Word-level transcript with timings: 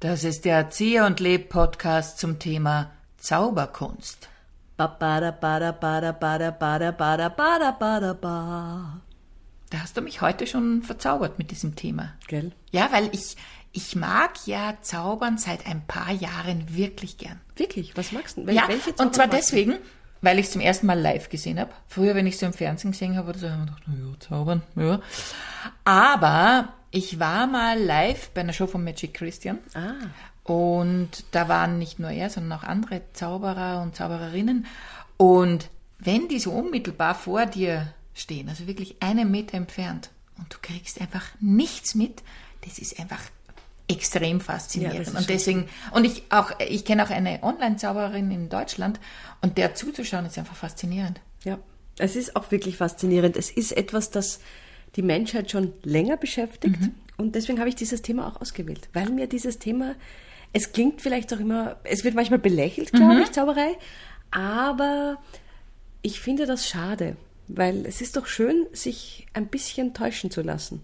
Das 0.00 0.24
ist 0.24 0.46
der 0.46 0.56
Erzieher 0.56 1.04
und 1.04 1.20
Leb 1.20 1.50
Podcast 1.50 2.18
zum 2.18 2.38
Thema 2.38 2.92
Zauberkunst. 3.18 4.30
Da 4.78 4.96
hast 9.74 9.98
du 9.98 10.00
mich 10.00 10.22
heute 10.22 10.46
schon 10.46 10.82
verzaubert 10.82 11.38
mit 11.38 11.50
diesem 11.50 11.76
Thema. 11.76 12.14
Gell? 12.26 12.52
Ja, 12.70 12.90
weil 12.90 13.10
ich, 13.12 13.36
ich 13.72 13.96
mag 13.96 14.30
ja 14.46 14.78
Zaubern 14.80 15.36
seit 15.36 15.66
ein 15.66 15.86
paar 15.86 16.10
Jahren 16.10 16.74
wirklich 16.74 17.18
gern. 17.18 17.38
Wirklich? 17.54 17.94
Was 17.98 18.12
magst 18.12 18.38
du? 18.38 18.46
Wel 18.46 18.54
ja, 18.54 18.66
und 18.96 19.14
zwar 19.14 19.28
deswegen, 19.28 19.72
du? 19.72 19.78
Weil 20.20 20.38
ich 20.38 20.46
es 20.46 20.52
zum 20.52 20.60
ersten 20.60 20.86
Mal 20.86 20.98
live 20.98 21.28
gesehen 21.28 21.58
habe. 21.60 21.70
Früher, 21.86 22.14
wenn 22.14 22.26
ich 22.26 22.38
so 22.38 22.46
im 22.46 22.52
Fernsehen 22.52 22.92
gesehen 22.92 23.16
habe, 23.16 23.30
oder 23.30 23.38
so, 23.38 23.50
habe 23.50 23.62
ich 23.62 23.66
gedacht, 23.66 23.82
na 23.86 23.94
ja, 23.94 24.20
zaubern, 24.20 24.62
ja. 24.76 25.00
Aber 25.84 26.72
ich 26.90 27.18
war 27.18 27.46
mal 27.46 27.78
live 27.78 28.30
bei 28.30 28.40
einer 28.40 28.52
Show 28.52 28.66
von 28.66 28.84
Magic 28.84 29.14
Christian. 29.14 29.58
Ah. 29.74 29.94
Und 30.44 31.24
da 31.32 31.48
waren 31.48 31.78
nicht 31.78 31.98
nur 31.98 32.10
er, 32.10 32.30
sondern 32.30 32.58
auch 32.58 32.64
andere 32.64 33.02
Zauberer 33.12 33.82
und 33.82 33.94
Zaubererinnen. 33.94 34.66
Und 35.18 35.68
wenn 35.98 36.28
die 36.28 36.38
so 36.38 36.52
unmittelbar 36.52 37.14
vor 37.14 37.44
dir 37.46 37.92
stehen, 38.14 38.48
also 38.48 38.66
wirklich 38.66 38.96
einen 39.00 39.30
Meter 39.30 39.56
entfernt, 39.56 40.10
und 40.38 40.54
du 40.54 40.58
kriegst 40.62 41.00
einfach 41.00 41.24
nichts 41.40 41.94
mit, 41.94 42.22
das 42.64 42.78
ist 42.78 42.98
einfach 42.98 43.20
extrem 43.88 44.38
Ja, 44.38 44.44
faszinierend. 44.44 45.00
ist 45.00 45.14
und 45.16 45.28
deswegen, 45.28 45.68
und 45.92 46.04
ich 46.04 46.22
auch, 46.30 46.52
ich 46.60 46.84
kenne 46.84 47.04
auch 47.04 47.10
eine 47.10 47.42
Online-Zauberin 47.42 48.30
in 48.30 48.48
Deutschland, 48.48 49.00
und 49.40 49.56
der 49.58 49.74
zuzuschauen 49.74 50.26
ist 50.26 50.36
einfach 50.38 50.56
faszinierend. 50.56 51.20
Ja, 51.44 51.58
es 51.98 52.14
ist 52.16 52.36
auch 52.36 52.50
wirklich 52.50 52.76
faszinierend. 52.76 53.36
Es 53.36 53.50
ist 53.50 53.72
etwas, 53.72 54.10
das 54.10 54.40
die 54.96 55.02
Menschheit 55.02 55.50
schon 55.50 55.72
länger 55.82 56.16
beschäftigt. 56.16 56.78
Und 57.16 57.34
deswegen 57.34 57.58
habe 57.58 57.68
ich 57.68 57.74
dieses 57.76 58.02
Thema 58.02 58.26
auch 58.28 58.40
ausgewählt, 58.40 58.88
weil 58.92 59.10
mir 59.10 59.26
dieses 59.26 59.58
Thema, 59.58 59.94
es 60.52 60.72
klingt 60.72 61.00
vielleicht 61.02 61.32
auch 61.34 61.40
immer, 61.40 61.76
es 61.84 62.04
wird 62.04 62.14
manchmal 62.14 62.38
belächelt, 62.38 62.92
glaube 62.92 63.20
ich, 63.22 63.32
Zauberei, 63.32 63.76
aber 64.30 65.18
ich 66.02 66.20
finde 66.20 66.46
das 66.46 66.68
schade, 66.68 67.16
weil 67.48 67.84
es 67.86 68.00
ist 68.00 68.16
doch 68.16 68.26
schön, 68.26 68.66
sich 68.72 69.26
ein 69.34 69.46
bisschen 69.48 69.94
täuschen 69.94 70.30
zu 70.30 70.42
lassen, 70.42 70.82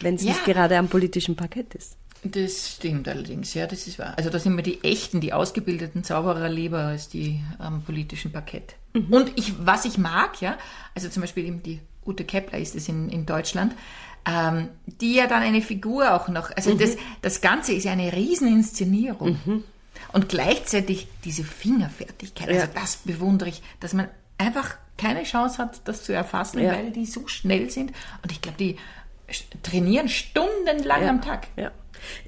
wenn 0.00 0.14
es 0.16 0.22
Ja. 0.22 0.30
nicht 0.30 0.44
gerade 0.44 0.76
am 0.78 0.88
politischen 0.88 1.36
Parkett 1.36 1.74
ist. 1.74 1.96
Das 2.24 2.70
stimmt 2.76 3.08
allerdings, 3.08 3.52
ja, 3.54 3.66
das 3.66 3.86
ist 3.88 3.98
wahr. 3.98 4.14
Also 4.16 4.30
da 4.30 4.38
sind 4.38 4.54
mir 4.54 4.62
die 4.62 4.84
echten, 4.84 5.20
die 5.20 5.32
ausgebildeten 5.32 6.04
Zauberer 6.04 6.48
lieber 6.48 6.78
als 6.78 7.08
die 7.08 7.40
am 7.58 7.82
politischen 7.82 8.30
Parkett. 8.30 8.76
Und 8.94 9.32
ich, 9.36 9.54
was 9.66 9.84
ich 9.84 9.98
mag, 9.98 10.40
ja, 10.40 10.56
also 10.94 11.08
zum 11.08 11.22
Beispiel 11.22 11.46
eben 11.46 11.62
die 11.62 11.80
Ute 12.06 12.24
Kepler 12.24 12.58
ist 12.58 12.76
es 12.76 12.88
in, 12.88 13.08
in 13.08 13.26
Deutschland, 13.26 13.74
ähm, 14.24 14.68
die 14.86 15.14
ja 15.14 15.26
dann 15.26 15.42
eine 15.42 15.62
Figur 15.62 16.14
auch 16.14 16.28
noch, 16.28 16.50
also 16.56 16.74
das, 16.74 16.96
das 17.22 17.40
Ganze 17.40 17.72
ist 17.72 17.84
ja 17.84 17.92
eine 17.92 18.12
Rieseninszenierung. 18.12 19.64
Und 20.12 20.28
gleichzeitig 20.28 21.08
diese 21.24 21.42
Fingerfertigkeit, 21.44 22.48
also 22.48 22.60
Ja. 22.60 22.66
das 22.72 22.96
bewundere 22.98 23.48
ich, 23.48 23.62
dass 23.80 23.94
man 23.94 24.08
einfach 24.38 24.76
keine 24.96 25.22
Chance 25.24 25.58
hat, 25.58 25.80
das 25.88 26.04
zu 26.04 26.12
erfassen, 26.12 26.60
Ja. 26.60 26.72
weil 26.72 26.90
die 26.92 27.06
so 27.06 27.26
schnell 27.26 27.70
sind. 27.70 27.92
Und 28.22 28.30
ich 28.30 28.40
glaube, 28.42 28.58
die 28.58 28.76
trainieren 29.62 30.08
stundenlang 30.08 31.08
am 31.08 31.22
Tag. 31.22 31.48
Ja. 31.56 31.70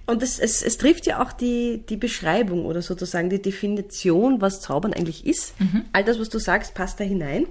Und 0.07 0.23
es, 0.23 0.39
es, 0.39 0.63
es 0.63 0.79
trifft 0.79 1.07
ja 1.07 1.23
auch 1.23 1.33
die, 1.33 1.85
die 1.89 1.97
Beschreibung 1.97 2.65
oder 2.65 2.81
sozusagen 2.81 3.29
die 3.31 3.43
Definition, 3.43 4.41
was 4.41 4.61
Zaubern 4.61 4.93
eigentlich 4.93 5.27
ist. 5.27 5.55
All 5.93 6.05
das, 6.05 6.21
was 6.21 6.29
du 6.29 6.39
sagst, 6.39 6.75
passt 6.75 7.01
da 7.01 7.05
hinein. 7.05 7.47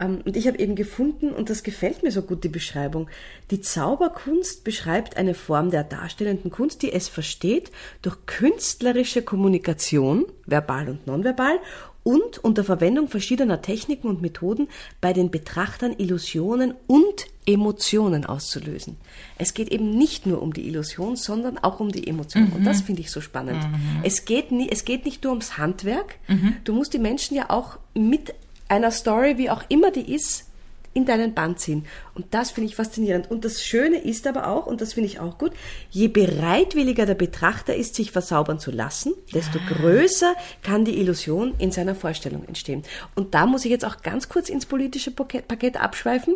Ähm, 0.00 0.20
Und 0.24 0.36
ich 0.36 0.46
habe 0.46 0.58
eben 0.58 0.74
gefunden, 0.76 1.32
und 1.32 1.50
das 1.50 1.62
gefällt 1.62 2.02
mir 2.02 2.10
so 2.10 2.22
gut, 2.22 2.44
die 2.44 2.48
Beschreibung, 2.48 3.08
die 3.50 3.60
Zauberkunst 3.60 4.64
beschreibt 4.64 5.16
eine 5.16 5.34
Form 5.34 5.70
der 5.70 5.84
darstellenden 5.84 6.50
Kunst, 6.50 6.82
die 6.82 6.92
es 6.92 7.08
versteht, 7.08 7.70
durch 8.02 8.26
künstlerische 8.26 9.22
Kommunikation, 9.22 10.26
verbal 10.46 10.88
und 10.88 11.06
nonverbal, 11.06 11.58
und 12.04 12.38
unter 12.38 12.62
Verwendung 12.62 13.08
verschiedener 13.08 13.62
Techniken 13.62 14.08
und 14.08 14.22
Methoden 14.22 14.68
bei 15.00 15.12
den 15.12 15.32
Betrachtern 15.32 15.94
Illusionen 15.98 16.74
und 16.86 17.26
Emotionen 17.46 18.24
auszulösen. 18.24 18.96
Es 19.38 19.54
geht 19.54 19.72
eben 19.72 19.90
nicht 19.90 20.26
nur 20.26 20.40
um 20.40 20.52
die 20.52 20.68
Illusion, 20.68 21.16
sondern 21.16 21.58
auch 21.58 21.80
um 21.80 21.90
die 21.90 22.06
Emotion. 22.06 22.52
Und 22.54 22.64
das 22.64 22.82
finde 22.82 23.00
ich 23.02 23.10
so 23.10 23.20
spannend. 23.20 23.66
Es, 24.02 24.24
geht 24.24 24.52
nie, 24.52 24.68
es 24.70 24.84
geht 24.84 25.04
nicht 25.04 25.24
nur 25.24 25.32
ums 25.32 25.58
Handwerk. 25.58 26.16
Du 26.64 26.72
musst 26.72 26.94
die 26.94 26.98
Menschen 26.98 27.36
ja 27.36 27.50
auch 27.50 27.78
mit 27.94 28.34
einer 28.68 28.90
Story, 28.90 29.36
wie 29.36 29.50
auch 29.50 29.62
immer 29.68 29.90
die 29.90 30.14
ist, 30.14 30.46
in 30.94 31.04
deinen 31.04 31.34
Band 31.34 31.58
ziehen. 31.60 31.84
Und 32.14 32.32
das 32.32 32.52
finde 32.52 32.70
ich 32.70 32.76
faszinierend. 32.76 33.30
Und 33.30 33.44
das 33.44 33.62
Schöne 33.62 33.98
ist 33.98 34.26
aber 34.26 34.46
auch, 34.48 34.66
und 34.66 34.80
das 34.80 34.94
finde 34.94 35.08
ich 35.08 35.20
auch 35.20 35.36
gut, 35.38 35.52
je 35.90 36.08
bereitwilliger 36.08 37.04
der 37.04 37.14
Betrachter 37.14 37.74
ist, 37.74 37.94
sich 37.96 38.10
verzaubern 38.12 38.58
zu 38.58 38.70
lassen, 38.70 39.12
desto 39.34 39.58
größer 39.68 40.34
kann 40.62 40.84
die 40.84 40.98
Illusion 40.98 41.54
in 41.58 41.72
seiner 41.72 41.94
Vorstellung 41.94 42.44
entstehen. 42.46 42.82
Und 43.14 43.34
da 43.34 43.46
muss 43.46 43.64
ich 43.64 43.70
jetzt 43.70 43.84
auch 43.84 44.02
ganz 44.02 44.28
kurz 44.28 44.48
ins 44.48 44.66
politische 44.66 45.10
Paket, 45.10 45.76
abschweifen. 45.76 46.34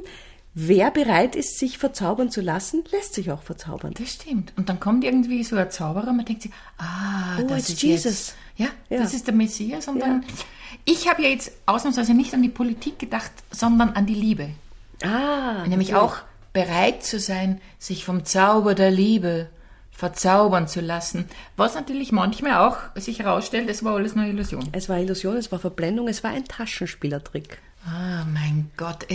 Wer 0.55 0.91
bereit 0.91 1.37
ist, 1.37 1.59
sich 1.59 1.79
verzaubern 1.79 2.31
zu 2.31 2.41
lassen, 2.41 2.83
lässt 2.91 3.15
sich 3.15 3.31
auch 3.31 3.43
verzaubern. 3.43 3.95
Das 3.97 4.15
stimmt. 4.15 4.53
Und 4.57 4.69
dann 4.69 4.81
kommt 4.81 5.05
irgendwie 5.05 5.45
so 5.45 5.55
ein 5.55 5.71
Zauberer, 5.71 6.13
man 6.13 6.25
denkt 6.25 6.43
sich, 6.43 6.53
ah, 6.79 7.39
Oh, 7.41 7.47
das 7.47 7.69
ist 7.69 7.83
Jesus. 7.83 8.05
jetzt, 8.05 8.35
ja, 8.57 8.67
Ja. 8.89 9.03
das 9.03 9.15
ist 9.15 9.27
der 9.29 9.35
Messias. 9.35 9.87
Und 9.87 9.99
Ja. 10.01 10.07
dann, 10.07 10.25
ich 10.91 11.09
habe 11.09 11.23
ja 11.23 11.29
jetzt 11.29 11.53
ausnahmsweise 11.67 12.15
nicht 12.15 12.33
an 12.35 12.43
die 12.43 12.49
Politik 12.49 12.99
gedacht, 12.99 13.31
sondern 13.51 13.91
an 13.91 14.07
die 14.07 14.15
Liebe. 14.15 14.51
Ah, 15.03 15.65
Nämlich 15.67 15.95
auch 15.95 16.17
bereit 16.53 17.05
zu 17.05 17.21
sein, 17.21 17.61
sich 17.79 18.05
vom 18.05 18.25
Zauber 18.25 18.75
der 18.75 18.91
Liebe 18.91 19.49
verzaubern 19.93 20.67
zu 20.69 20.81
lassen. 20.81 21.29
Was 21.57 21.75
natürlich 21.75 22.13
manchmal 22.13 22.67
auch 22.67 22.77
sich 22.95 23.19
herausstellt, 23.19 23.69
es 23.69 23.85
war 23.85 23.97
alles 23.97 24.15
nur 24.15 24.25
Illusion. 24.27 24.69
Es 24.73 24.89
war 24.89 24.99
Illusion, 24.99 25.37
es 25.37 25.51
war 25.53 25.59
Verblendung, 25.59 26.09
es 26.09 26.23
war 26.25 26.31
ein 26.31 26.45
Taschenspielertrick. 26.45 27.59
Ah, 27.87 28.25
mein 28.33 28.71
Gott. 28.77 29.07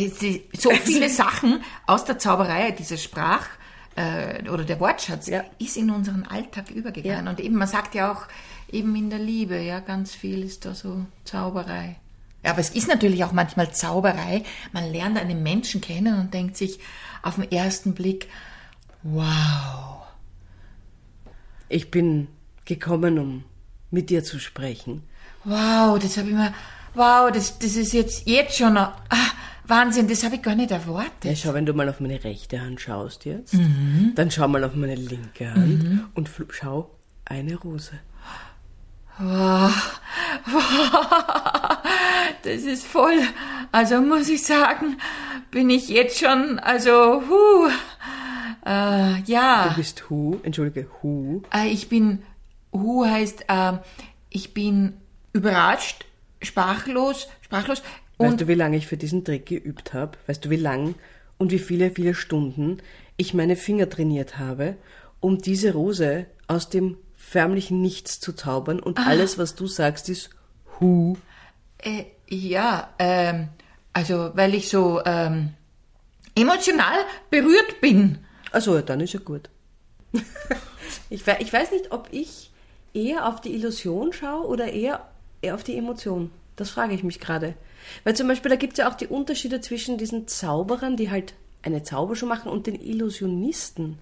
So 0.58 0.70
viele 0.84 1.10
Sachen 1.10 1.64
aus 1.88 2.06
der 2.06 2.20
Zauberei, 2.20 2.72
dieser 2.72 2.98
Sprach- 2.98 3.48
äh, 3.96 4.50
oder 4.50 4.64
der 4.64 4.80
Wortschatz, 4.80 5.28
Ja. 5.28 5.44
ist 5.60 5.78
in 5.78 5.90
unseren 5.92 6.24
Alltag 6.24 6.72
übergegangen. 6.72 7.26
Ja. 7.26 7.32
Und 7.32 7.40
eben, 7.40 7.56
man 7.56 7.68
sagt 7.68 7.96
ja 7.96 8.12
auch, 8.12 8.24
eben 8.72 8.96
in 8.96 9.10
der 9.10 9.20
Liebe, 9.20 9.60
ja, 9.60 9.80
ganz 9.80 10.14
viel 10.14 10.44
ist 10.44 10.66
da 10.66 10.74
so 10.74 11.06
Zauberei. 11.26 11.98
Ja, 12.44 12.52
aber 12.52 12.60
es 12.60 12.72
ist 12.72 12.88
natürlich 12.88 13.24
auch 13.24 13.32
manchmal 13.32 13.72
Zauberei. 13.74 14.44
Man 14.74 14.92
lernt 14.92 15.18
einen 15.18 15.44
Menschen 15.44 15.80
kennen 15.80 16.20
und 16.20 16.34
denkt 16.34 16.58
sich 16.58 16.80
auf 17.22 17.36
den 17.36 17.50
ersten 17.52 17.94
Blick, 17.94 18.28
wow. 19.04 20.02
Ich 21.70 21.90
bin 21.90 22.28
gekommen, 22.66 23.18
um 23.18 23.44
mit 23.92 24.10
dir 24.10 24.24
zu 24.24 24.40
sprechen. 24.40 25.04
Wow, 25.44 26.00
das 26.00 26.18
habe 26.18 26.30
ich 26.30 26.36
mir, 26.36 26.54
wow, 26.96 27.32
das, 27.32 27.60
das 27.60 27.76
ist 27.76 27.94
jetzt, 27.94 28.28
jetzt 28.28 28.58
schon, 28.58 28.76
ah, 28.78 28.92
Wahnsinn, 29.66 30.08
das 30.08 30.24
habe 30.24 30.36
ich 30.36 30.42
gar 30.42 30.56
nicht 30.56 30.72
erwartet. 30.72 31.24
Ja, 31.24 31.36
schau, 31.36 31.54
wenn 31.54 31.66
du 31.66 31.74
mal 31.74 31.88
auf 31.90 32.00
meine 32.00 32.22
rechte 32.24 32.60
Hand 32.62 32.82
schaust 32.82 33.24
jetzt, 33.26 33.56
dann 34.16 34.30
schau 34.32 34.48
mal 34.48 34.64
auf 34.64 34.76
meine 34.76 34.96
linke 34.96 35.54
Hand 35.54 36.04
und 36.16 36.30
fl- 36.30 36.52
schau 36.52 36.92
eine 37.26 37.56
Rose. 37.56 37.94
Das 42.44 42.62
ist 42.64 42.86
voll. 42.86 43.20
Also 43.72 44.02
muss 44.02 44.28
ich 44.30 44.44
sagen, 44.46 44.98
bin 45.52 45.70
ich 45.70 45.88
jetzt 45.90 46.20
schon, 46.20 46.60
also, 46.60 47.22
huh, 47.30 47.68
äh, 48.66 49.22
Du 49.26 49.32
ja, 49.32 49.74
bist 49.76 50.10
Hu, 50.10 50.40
entschuldige, 50.44 50.88
Hu. 51.02 51.42
äh, 51.56 51.68
ich 51.70 51.90
bin, 51.90 52.24
huh 52.74 53.06
heißt, 53.06 53.46
äh, 53.48 53.74
ich 54.30 54.54
bin 54.54 54.98
überrascht, 55.32 56.06
sprachlos, 56.42 57.28
sprachlos 57.42 57.82
Weißt 58.20 58.40
du, 58.42 58.48
wie 58.48 58.54
lange 58.54 58.78
ich 58.78 58.88
für 58.88 58.98
diesen 58.98 59.26
Trick 59.26 59.46
geübt 59.48 59.94
habe? 59.94 60.18
Weißt 60.28 60.46
du, 60.46 60.50
wie 60.50 60.56
lang 60.56 60.96
und 61.38 61.52
wie 61.52 61.60
viele, 61.60 61.92
viele 61.92 62.14
Stunden 62.16 62.78
ich 63.18 63.34
meine 63.34 63.56
Finger 63.56 63.90
trainiert 63.90 64.38
habe, 64.40 64.76
um 65.20 65.40
diese 65.40 65.74
Rose 65.74 66.26
aus 66.48 66.70
dem 66.70 66.98
förmlichen 67.18 67.82
Nichts 67.82 68.20
zu 68.20 68.34
zaubern 68.34 68.80
und 68.80 69.00
alles, 69.00 69.38
was 69.38 69.56
du 69.56 69.68
sagst, 69.68 70.10
ist 70.10 70.30
Hu. 70.80 71.16
äh, 71.80 72.04
ja, 72.30 72.94
ähm, 73.00 73.48
also 73.94 74.32
weil 74.36 74.54
ich 74.56 74.70
so 74.70 75.02
ähm, 75.06 75.50
emotional 76.36 76.98
berührt 77.30 77.82
bin. 77.82 78.20
Also, 78.52 78.82
dann 78.82 79.00
ist 79.02 79.14
ja 79.14 79.20
gut. 79.20 79.50
ich, 81.10 81.26
we- 81.26 81.38
ich 81.40 81.52
weiß 81.52 81.72
nicht, 81.72 81.92
ob 81.92 82.08
ich 82.12 82.52
eher 82.94 83.28
auf 83.28 83.42
die 83.42 83.54
Illusion 83.56 84.14
schaue 84.14 84.46
oder 84.48 84.72
eher, 84.72 85.08
eher 85.42 85.56
auf 85.56 85.64
die 85.64 85.78
Emotion. 85.78 86.32
Das 86.56 86.70
frage 86.70 86.94
ich 86.94 87.04
mich 87.04 87.20
gerade. 87.20 87.56
Weil 88.04 88.16
zum 88.16 88.28
Beispiel, 88.28 88.50
da 88.50 88.56
gibt 88.56 88.74
es 88.74 88.78
ja 88.80 88.90
auch 88.90 88.96
die 88.96 89.08
Unterschiede 89.08 89.62
zwischen 89.62 89.98
diesen 89.98 90.28
Zauberern, 90.28 90.98
die 90.98 91.10
halt 91.12 91.34
eine 91.62 91.84
Zaubershow 91.84 92.26
machen, 92.26 92.52
und 92.52 92.68
den 92.68 92.76
Illusionisten, 92.82 94.00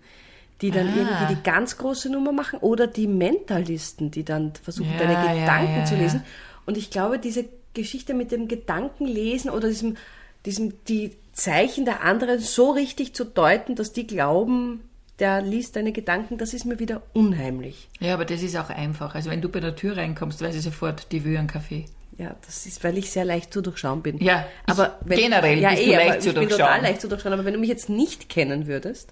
die 0.61 0.71
dann 0.71 0.87
Ah. 0.87 0.95
irgendwie 0.95 1.35
die 1.35 1.43
ganz 1.43 1.77
große 1.77 2.09
Nummer 2.09 2.31
machen, 2.31 2.59
oder 2.59 2.87
die 2.87 3.07
Mentalisten, 3.07 4.11
die 4.11 4.23
dann 4.23 4.53
versuchen, 4.61 4.91
Ja, 4.93 4.99
deine 4.99 5.13
ja, 5.13 5.33
Gedanken 5.41 5.79
ja, 5.79 5.85
zu 5.85 5.95
lesen. 5.95 6.23
Und 6.65 6.77
ich 6.77 6.89
glaube, 6.89 7.19
diese 7.19 7.45
Geschichte 7.73 8.13
mit 8.13 8.31
dem 8.31 8.47
Gedankenlesen 8.47 9.49
oder 9.51 9.67
diesem, 9.69 9.97
diesem 10.45 10.73
die 10.85 11.11
Zeichen 11.33 11.85
der 11.85 12.03
anderen 12.03 12.39
so 12.39 12.71
richtig 12.71 13.13
zu 13.13 13.23
deuten, 13.25 13.75
dass 13.75 13.93
die 13.93 14.05
glauben, 14.05 14.81
der 15.19 15.41
liest 15.41 15.75
deine 15.75 15.91
Gedanken, 15.91 16.37
das 16.37 16.53
ist 16.53 16.65
mir 16.65 16.79
wieder 16.79 17.03
unheimlich. 17.13 17.87
Ja, 17.99 18.15
aber 18.15 18.25
das 18.25 18.41
ist 18.41 18.57
auch 18.57 18.69
einfach. 18.69 19.13
Also 19.15 19.29
wenn 19.29 19.41
du 19.41 19.49
bei 19.49 19.59
der 19.59 19.75
Tür 19.75 19.95
reinkommst, 19.97 20.41
weiß 20.41 20.55
ich 20.55 20.63
sofort, 20.63 21.11
die 21.11 21.23
will 21.23 21.37
einen 21.37 21.47
Kaffee. 21.47 21.85
Ja, 22.21 22.35
das 22.45 22.65
ist, 22.67 22.83
weil 22.83 22.97
ich 22.99 23.09
sehr 23.09 23.25
leicht 23.25 23.51
zu 23.51 23.61
durchschauen 23.61 24.01
bin. 24.03 24.19
Ja, 24.19 24.45
aber 24.67 24.99
ich, 25.09 25.17
generell 25.17 25.57
ja, 25.59 25.71
bist 25.71 25.81
eh, 25.81 25.85
du 25.85 25.91
leicht 25.93 26.09
aber 26.09 26.19
zu 26.19 26.29
ich 26.29 26.35
bin 26.35 26.49
durchschauen. 26.49 26.59
total 26.67 26.81
leicht 26.81 27.01
zu 27.01 27.07
durchschauen. 27.07 27.33
Aber 27.33 27.45
wenn 27.45 27.53
du 27.53 27.59
mich 27.59 27.69
jetzt 27.69 27.89
nicht 27.89 28.29
kennen 28.29 28.67
würdest, 28.67 29.11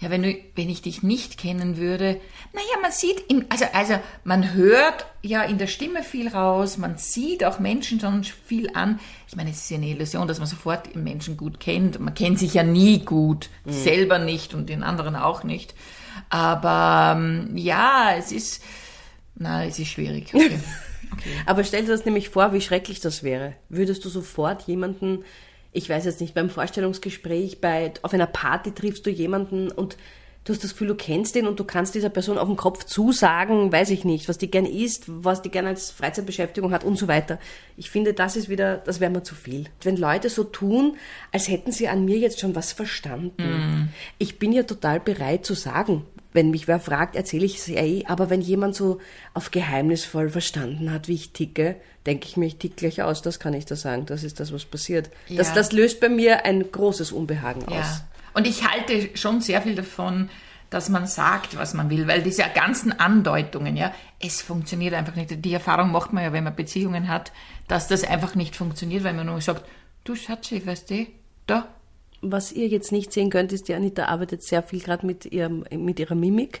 Ja, 0.00 0.08
wenn, 0.08 0.22
du, 0.22 0.34
wenn 0.56 0.70
ich 0.70 0.80
dich 0.80 1.02
nicht 1.02 1.36
kennen 1.36 1.76
würde, 1.76 2.18
naja, 2.54 2.76
man 2.80 2.90
sieht, 2.90 3.22
im, 3.30 3.44
also, 3.50 3.66
also 3.72 4.00
man 4.24 4.54
hört 4.54 5.04
ja 5.22 5.42
in 5.42 5.58
der 5.58 5.66
Stimme 5.66 6.02
viel 6.02 6.26
raus, 6.28 6.78
man 6.78 6.96
sieht 6.96 7.44
auch 7.44 7.58
Menschen 7.58 8.00
schon 8.00 8.24
viel 8.24 8.70
an. 8.74 8.98
Ich 9.28 9.36
meine, 9.36 9.50
es 9.50 9.58
ist 9.58 9.70
ja 9.70 9.76
eine 9.76 9.88
Illusion, 9.88 10.26
dass 10.26 10.38
man 10.38 10.48
sofort 10.48 10.96
Menschen 10.96 11.36
gut 11.36 11.60
kennt. 11.60 12.00
Man 12.00 12.14
kennt 12.14 12.38
sich 12.38 12.54
ja 12.54 12.62
nie 12.62 13.04
gut, 13.04 13.50
selber 13.66 14.18
nicht 14.18 14.54
und 14.54 14.70
den 14.70 14.82
anderen 14.82 15.14
auch 15.16 15.44
nicht. 15.44 15.74
Aber 16.30 17.14
ähm, 17.18 17.56
ja, 17.56 18.14
es 18.18 18.32
ist, 18.32 18.62
na, 19.36 19.66
es 19.66 19.78
ist 19.78 19.88
schwierig. 19.88 20.34
Okay. 20.34 20.58
Okay. 21.12 21.30
Aber 21.46 21.64
stell 21.64 21.82
dir 21.82 21.88
das 21.92 22.04
nämlich 22.04 22.28
vor, 22.28 22.52
wie 22.52 22.60
schrecklich 22.60 23.00
das 23.00 23.22
wäre. 23.22 23.54
Würdest 23.68 24.04
du 24.04 24.08
sofort 24.08 24.62
jemanden, 24.62 25.24
ich 25.72 25.88
weiß 25.88 26.04
jetzt 26.04 26.20
nicht, 26.20 26.34
beim 26.34 26.50
Vorstellungsgespräch, 26.50 27.60
bei, 27.60 27.92
auf 28.02 28.14
einer 28.14 28.26
Party 28.26 28.72
triffst 28.72 29.06
du 29.06 29.10
jemanden 29.10 29.70
und 29.70 29.96
du 30.44 30.52
hast 30.52 30.64
das 30.64 30.72
Gefühl, 30.72 30.88
du 30.88 30.94
kennst 30.94 31.34
den 31.34 31.46
und 31.46 31.60
du 31.60 31.64
kannst 31.64 31.94
dieser 31.94 32.08
Person 32.08 32.38
auf 32.38 32.48
den 32.48 32.56
Kopf 32.56 32.84
zusagen, 32.84 33.70
weiß 33.70 33.90
ich 33.90 34.04
nicht, 34.04 34.28
was 34.28 34.38
die 34.38 34.50
gern 34.50 34.64
isst, 34.64 35.04
was 35.06 35.42
die 35.42 35.50
gern 35.50 35.66
als 35.66 35.90
Freizeitbeschäftigung 35.90 36.72
hat 36.72 36.82
und 36.82 36.96
so 36.96 37.08
weiter. 37.08 37.38
Ich 37.76 37.90
finde, 37.90 38.14
das 38.14 38.36
ist 38.36 38.48
wieder, 38.48 38.78
das 38.78 39.00
wäre 39.00 39.10
mir 39.10 39.22
zu 39.22 39.34
viel. 39.34 39.66
Wenn 39.82 39.96
Leute 39.96 40.30
so 40.30 40.44
tun, 40.44 40.96
als 41.30 41.48
hätten 41.48 41.72
sie 41.72 41.88
an 41.88 42.04
mir 42.04 42.18
jetzt 42.18 42.40
schon 42.40 42.54
was 42.54 42.72
verstanden. 42.72 43.92
Ich 44.18 44.38
bin 44.38 44.52
ja 44.52 44.62
total 44.62 45.00
bereit 45.00 45.44
zu 45.44 45.54
sagen, 45.54 46.06
wenn 46.32 46.50
mich 46.50 46.68
wer 46.68 46.80
fragt, 46.80 47.16
erzähle 47.16 47.44
ich 47.44 47.56
es 47.58 47.66
ja 47.66 47.82
eh. 47.82 48.04
Aber 48.06 48.30
wenn 48.30 48.40
jemand 48.40 48.74
so 48.74 49.00
auf 49.34 49.50
geheimnisvoll 49.50 50.30
verstanden 50.30 50.92
hat, 50.92 51.08
wie 51.08 51.14
ich 51.14 51.32
ticke, 51.32 51.76
denke 52.06 52.26
ich 52.28 52.36
mir, 52.36 52.46
ich 52.46 52.56
tick 52.56 52.76
gleich 52.76 53.02
aus. 53.02 53.22
Das 53.22 53.40
kann 53.40 53.54
ich 53.54 53.66
da 53.66 53.76
sagen. 53.76 54.06
Das 54.06 54.22
ist 54.22 54.40
das, 54.40 54.52
was 54.52 54.64
passiert. 54.64 55.10
Das, 55.28 55.48
Ja. 55.48 55.54
das 55.54 55.72
löst 55.72 56.00
bei 56.00 56.08
mir 56.08 56.44
ein 56.44 56.70
großes 56.70 57.12
Unbehagen 57.12 57.64
aus. 57.66 57.74
Ja. 57.74 58.00
Und 58.32 58.46
ich 58.46 58.68
halte 58.68 59.10
schon 59.16 59.40
sehr 59.40 59.60
viel 59.62 59.74
davon, 59.74 60.30
dass 60.70 60.88
man 60.88 61.08
sagt, 61.08 61.56
was 61.56 61.74
man 61.74 61.90
will, 61.90 62.06
weil 62.06 62.22
diese 62.22 62.44
ganzen 62.54 62.98
Andeutungen, 62.98 63.76
ja, 63.76 63.92
es 64.20 64.40
funktioniert 64.40 64.94
einfach 64.94 65.16
nicht. 65.16 65.44
Die 65.44 65.52
Erfahrung 65.52 65.90
macht 65.90 66.12
man 66.12 66.22
ja, 66.22 66.32
wenn 66.32 66.44
man 66.44 66.54
Beziehungen 66.54 67.08
hat, 67.08 67.32
dass 67.66 67.88
das 67.88 68.04
einfach 68.04 68.36
nicht 68.36 68.54
funktioniert, 68.54 69.02
weil 69.02 69.14
man 69.14 69.26
nur 69.26 69.40
sagt, 69.40 69.64
du 70.04 70.14
Schatzi, 70.14 70.64
weißt 70.64 70.90
du, 70.90 71.06
da, 71.48 71.66
Was 72.22 72.52
ihr 72.52 72.68
jetzt 72.68 72.92
nicht 72.92 73.12
sehen 73.12 73.30
könnt, 73.30 73.52
ist, 73.52 73.68
die 73.68 73.74
Anita 73.74 74.04
arbeitet 74.04 74.42
sehr 74.42 74.62
viel 74.62 74.80
gerade 74.80 75.06
mit, 75.06 75.24
ihrem, 75.26 75.64
mit 75.74 75.98
ihrer 75.98 76.14
Mimik. 76.14 76.60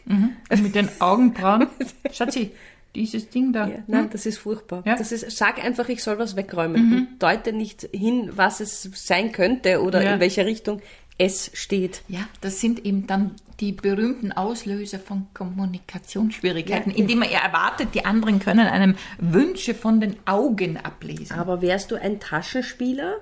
mit 0.50 0.74
den 0.74 0.88
Augenbrauen, 1.00 1.66
Schatzi, 2.12 2.52
dieses 2.94 3.28
Ding 3.28 3.52
da. 3.52 3.68
Ja, 3.68 3.74
nein, 3.86 4.08
das 4.10 4.24
ist 4.26 4.38
furchtbar. 4.38 4.82
Ja. 4.86 4.96
Das 4.96 5.12
ist, 5.12 5.30
sag 5.36 5.62
einfach, 5.62 5.88
ich 5.90 6.02
soll 6.02 6.18
was 6.18 6.34
wegräumen. 6.34 6.92
Und 6.92 7.08
deute 7.22 7.52
nicht 7.52 7.88
hin, 7.92 8.30
was 8.34 8.60
es 8.60 8.88
sein 8.94 9.32
könnte 9.32 9.82
oder 9.82 10.02
Ja. 10.02 10.14
in 10.14 10.20
welcher 10.20 10.46
Richtung 10.46 10.80
es 11.18 11.50
steht. 11.52 12.02
Ja, 12.08 12.20
das 12.40 12.60
sind 12.62 12.86
eben 12.86 13.06
dann 13.06 13.32
die 13.60 13.72
berühmten 13.72 14.32
Auslöser 14.32 14.98
von 14.98 15.26
Kommunikationsschwierigkeiten, 15.34 16.92
Ja. 16.92 16.96
indem 16.98 17.18
man 17.18 17.28
erwartet, 17.30 17.88
die 17.94 18.04
anderen 18.06 18.38
können 18.40 18.66
einem 18.66 18.94
Wünsche 19.18 19.74
von 19.74 20.00
den 20.00 20.16
Augen 20.24 20.78
ablesen. 20.78 21.38
Aber 21.38 21.60
wärst 21.60 21.90
du 21.90 21.96
ein 21.96 22.20
Taschenspieler, 22.20 23.16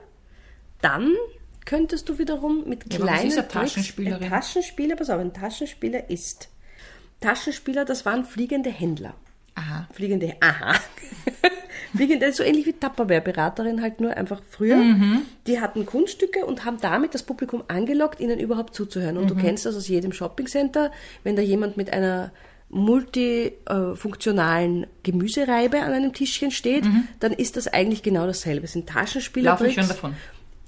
dann 0.80 1.10
könntest 1.68 2.08
du 2.08 2.18
wiederum 2.18 2.64
mit 2.68 2.92
Ja, 2.92 2.98
kleinen 3.00 3.30
Tricks- 3.30 3.48
Taschenspielerin? 3.52 4.22
Ein 4.24 4.30
Taschenspieler, 4.30 4.96
pass 4.96 5.10
auf, 5.10 5.20
ein 5.20 5.32
Taschenspieler 5.34 6.08
ist. 6.10 6.48
Taschenspieler, 7.20 7.84
das 7.84 8.04
waren 8.06 8.24
fliegende 8.24 8.70
Händler. 8.70 9.14
Aha. 9.54 9.86
Fliegende, 9.92 10.34
aha. 10.40 10.74
Fliegende, 11.96 12.32
so 12.32 12.42
ähnlich 12.42 12.66
wie 12.66 12.72
Tupperware-Beraterin, 12.74 13.80
halt 13.82 14.00
nur 14.00 14.14
einfach 14.16 14.40
früher. 14.48 14.76
Mhm. 14.76 15.22
Die 15.46 15.60
hatten 15.60 15.84
Kunststücke 15.86 16.44
und 16.46 16.64
haben 16.64 16.78
damit 16.80 17.14
das 17.14 17.22
Publikum 17.22 17.62
angelockt, 17.68 18.20
ihnen 18.20 18.38
überhaupt 18.38 18.74
zuzuhören. 18.74 19.16
Und 19.16 19.24
Mhm. 19.24 19.28
du 19.28 19.36
kennst 19.36 19.66
das 19.66 19.76
aus 19.76 19.88
jedem 19.88 20.12
Shoppingcenter, 20.12 20.92
wenn 21.24 21.36
da 21.36 21.42
jemand 21.42 21.76
mit 21.76 21.92
einer 21.92 22.32
multifunktionalen 22.70 24.86
Gemüsereibe 25.02 25.80
an 25.80 25.92
einem 25.92 26.12
Tischchen 26.12 26.50
steht, 26.50 26.84
dann 27.20 27.32
ist 27.32 27.56
das 27.56 27.68
eigentlich 27.68 28.02
genau 28.02 28.26
dasselbe. 28.26 28.64
Es 28.64 28.72
sind 28.72 28.88
Taschenspieler. 28.88 29.52
Mhm. 29.54 29.58
Laufe 29.58 29.68
ich 29.68 29.74
schon 29.74 29.88
davon. 29.88 30.14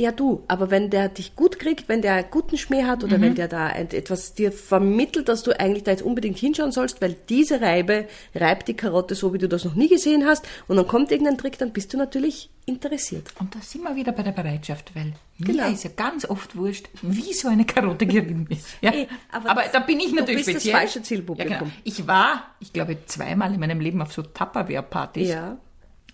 Ja, 0.00 0.12
du, 0.12 0.42
aber 0.48 0.70
wenn 0.70 0.88
der 0.88 1.10
dich 1.10 1.36
gut 1.36 1.58
kriegt, 1.58 1.90
wenn 1.90 2.00
der 2.00 2.22
guten 2.22 2.56
Schmäh 2.56 2.84
hat 2.84 3.04
oder 3.04 3.20
wenn 3.20 3.34
der 3.34 3.48
da 3.48 3.70
etwas 3.70 4.32
dir 4.32 4.50
vermittelt, 4.50 5.28
dass 5.28 5.42
du 5.42 5.52
eigentlich 5.60 5.84
da 5.84 5.90
jetzt 5.90 6.02
unbedingt 6.02 6.38
hinschauen 6.38 6.72
sollst, 6.72 7.02
weil 7.02 7.16
diese 7.28 7.60
Reibe 7.60 8.06
reibt 8.34 8.68
die 8.68 8.74
Karotte 8.74 9.14
so, 9.14 9.34
wie 9.34 9.38
du 9.38 9.46
das 9.46 9.66
noch 9.66 9.74
nie 9.74 9.88
gesehen 9.88 10.24
hast 10.24 10.46
und 10.68 10.76
dann 10.78 10.86
kommt 10.86 11.12
irgendein 11.12 11.36
Trick, 11.36 11.58
dann 11.58 11.72
bist 11.74 11.92
du 11.92 11.98
natürlich 11.98 12.48
interessiert. 12.64 13.28
Und 13.38 13.54
da 13.54 13.60
sind 13.60 13.82
wir 13.82 13.94
wieder 13.94 14.12
bei 14.12 14.22
der 14.22 14.32
Bereitschaft, 14.32 14.90
weil 14.94 15.12
Genau. 15.40 15.66
mir 15.66 15.72
ist 15.74 15.84
ja 15.84 15.90
ganz 15.94 16.24
oft 16.24 16.56
wurscht, 16.56 16.88
wie 17.02 17.32
so 17.34 17.48
eine 17.48 17.66
Karotte 17.66 18.06
gerieben 18.06 18.46
ist. 18.48 18.68
Ja? 18.80 18.92
Eh, 18.94 19.06
aber 19.30 19.50
aber 19.50 19.62
das- 19.64 19.72
da 19.72 19.80
bin 19.80 20.00
ich 20.00 20.10
du 20.10 20.14
natürlich 20.16 20.46
bist 20.46 20.56
das 20.56 20.62
speziell. 20.62 20.76
falsche 20.78 21.02
Zielpublikum. 21.02 21.52
Ja, 21.52 21.58
genau. 21.58 21.70
Ich 21.84 22.06
war, 22.06 22.44
ich 22.60 22.72
glaube, 22.72 22.96
zweimal 23.04 23.52
in 23.52 23.60
meinem 23.60 23.80
Leben 23.80 24.00
auf 24.00 24.12
so 24.14 24.22
Tupperware-Partys. 24.22 25.28
Ja. 25.28 25.58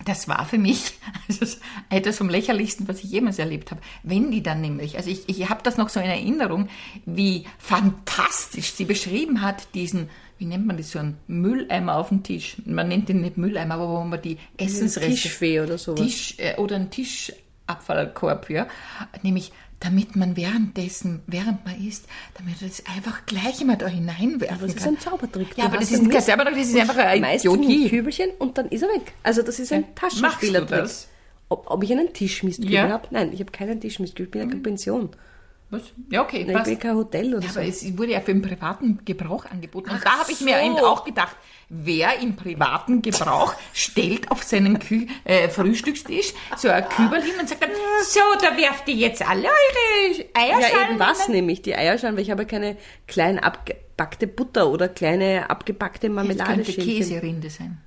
Das 0.05 0.27
war 0.27 0.45
für 0.45 0.57
mich 0.57 0.93
also 1.27 1.57
etwas 1.89 2.17
vom 2.17 2.29
lächerlichsten, 2.29 2.87
was 2.87 3.03
ich 3.03 3.11
jemals 3.11 3.39
erlebt 3.39 3.71
habe. 3.71 3.81
Wenn 4.03 4.31
die 4.31 4.43
dann 4.43 4.61
nämlich, 4.61 4.97
also 4.97 5.09
ich, 5.09 5.27
ich 5.27 5.49
habe 5.49 5.63
das 5.63 5.77
noch 5.77 5.89
so 5.89 5.99
in 5.99 6.05
Erinnerung, 6.05 6.69
wie 7.05 7.45
fantastisch 7.57 8.73
sie 8.73 8.85
beschrieben 8.85 9.41
hat, 9.41 9.73
diesen, 9.73 10.09
wie 10.37 10.45
nennt 10.45 10.65
man 10.65 10.77
das, 10.77 10.91
so 10.91 10.99
einen 10.99 11.17
Mülleimer 11.27 11.95
auf 11.95 12.09
dem 12.09 12.23
Tisch. 12.23 12.57
Man 12.65 12.87
nennt 12.87 13.09
den 13.09 13.21
nicht 13.21 13.37
Mülleimer, 13.37 13.75
aber 13.75 13.89
wo 13.89 14.03
man 14.03 14.21
die 14.21 14.37
Essensreste... 14.57 15.09
Tischfee 15.11 15.61
oder 15.61 15.77
sowas. 15.77 16.01
Tisch, 16.01 16.35
äh, 16.37 16.55
oder 16.57 16.75
ein 16.75 16.89
Tischabfallkorb, 17.67 18.49
ja. 18.49 18.67
Nämlich, 19.21 19.51
damit 19.79 20.15
man 20.15 20.35
währenddessen, 20.35 21.21
während 21.27 21.65
man 21.65 21.75
isst, 21.85 22.05
damit 22.35 22.59
man 22.61 22.69
das 22.69 22.83
einfach 22.95 23.25
gleich 23.25 23.61
immer 23.61 23.75
da 23.75 23.87
hineinwerfen 23.87 24.67
Das 24.67 24.75
ist 24.75 24.83
kann. 24.83 24.95
ein 24.95 24.99
Zaubertrick. 24.99 25.57
Ja, 25.57 25.65
aber 25.65 25.77
das 25.77 25.91
ist 25.91 26.09
kein 26.09 26.21
Zaubertrick, 26.21 26.55
das 26.57 26.67
ist 26.69 26.77
einfach 26.79 26.97
ein 26.97 27.23
Idiotie. 27.23 27.89
Kübelchen 27.89 28.31
und 28.39 28.57
dann 28.57 28.67
ist 28.69 28.81
er 28.83 28.89
weg. 28.89 29.13
Also 29.23 29.41
das 29.43 29.59
ist 29.59 29.71
ein 29.71 29.81
Ja. 29.81 29.87
Taschenspielertrick. 29.95 30.79
Das? 30.79 31.07
Ob, 31.49 31.69
ob 31.69 31.83
ich 31.83 31.91
einen 31.91 32.11
Tischmistkübel 32.11 32.73
Ja. 32.73 32.89
habe? 32.89 33.07
Nein, 33.11 33.31
ich 33.33 33.39
habe 33.39 33.51
keinen 33.51 33.79
Tischmistkübel. 33.79 34.25
Ich 34.25 34.31
bin 34.31 34.41
ja 34.41 34.47
keine 34.47 34.61
Pension. 34.61 35.09
Was? 35.69 35.81
Ja, 36.09 36.21
okay, 36.21 36.45
Nein, 36.45 36.55
passt. 36.55 36.79
kein 36.79 36.95
Hotel 36.95 37.35
oder 37.35 37.45
Ja, 37.45 37.51
so. 37.51 37.59
aber 37.59 37.67
es 37.67 37.97
wurde 37.97 38.11
ja 38.13 38.21
für 38.21 38.31
den 38.33 38.41
privaten 38.41 38.99
Gebrauch 39.03 39.43
angeboten. 39.45 39.89
Und 39.89 39.97
Ach 39.99 40.03
da 40.03 40.11
habe 40.19 40.31
ich 40.31 40.39
mir 40.39 40.57
so. 40.59 40.65
eben 40.65 40.75
auch 40.77 41.03
gedacht, 41.03 41.35
wer 41.67 42.19
im 42.21 42.37
privaten 42.37 43.01
Gebrauch 43.01 43.53
stellt 43.73 44.31
auf 44.31 44.43
seinen 44.43 44.79
Kü 44.79 45.07
äh, 45.25 45.49
Frühstückstisch 45.49 46.33
so 46.55 46.69
ein 46.69 46.87
Kübel 46.87 47.21
hin 47.21 47.33
und 47.37 47.49
sagt 47.49 47.63
dann, 47.63 47.71
so, 48.05 48.19
da 48.41 48.55
werft 48.55 48.87
ihr 48.87 48.95
jetzt 48.95 49.27
alle 49.27 49.49
eure 49.49 50.25
Eierschalen 50.33 50.61
Ja, 50.61 50.89
eben 50.89 50.99
was 50.99 51.27
nämlich, 51.27 51.63
die 51.63 51.75
Eierschalen, 51.75 52.15
weil 52.15 52.23
ich 52.23 52.31
habe 52.31 52.45
keine 52.45 52.77
klein 53.07 53.37
abgebackte 53.37 54.27
Butter 54.27 54.69
oder 54.69 54.87
kleine 54.87 55.49
abgebackte 55.49 56.09
Das 56.09 56.15
könnte. 56.47 56.71
Käserinde 56.73 57.49
sein. 57.49 57.81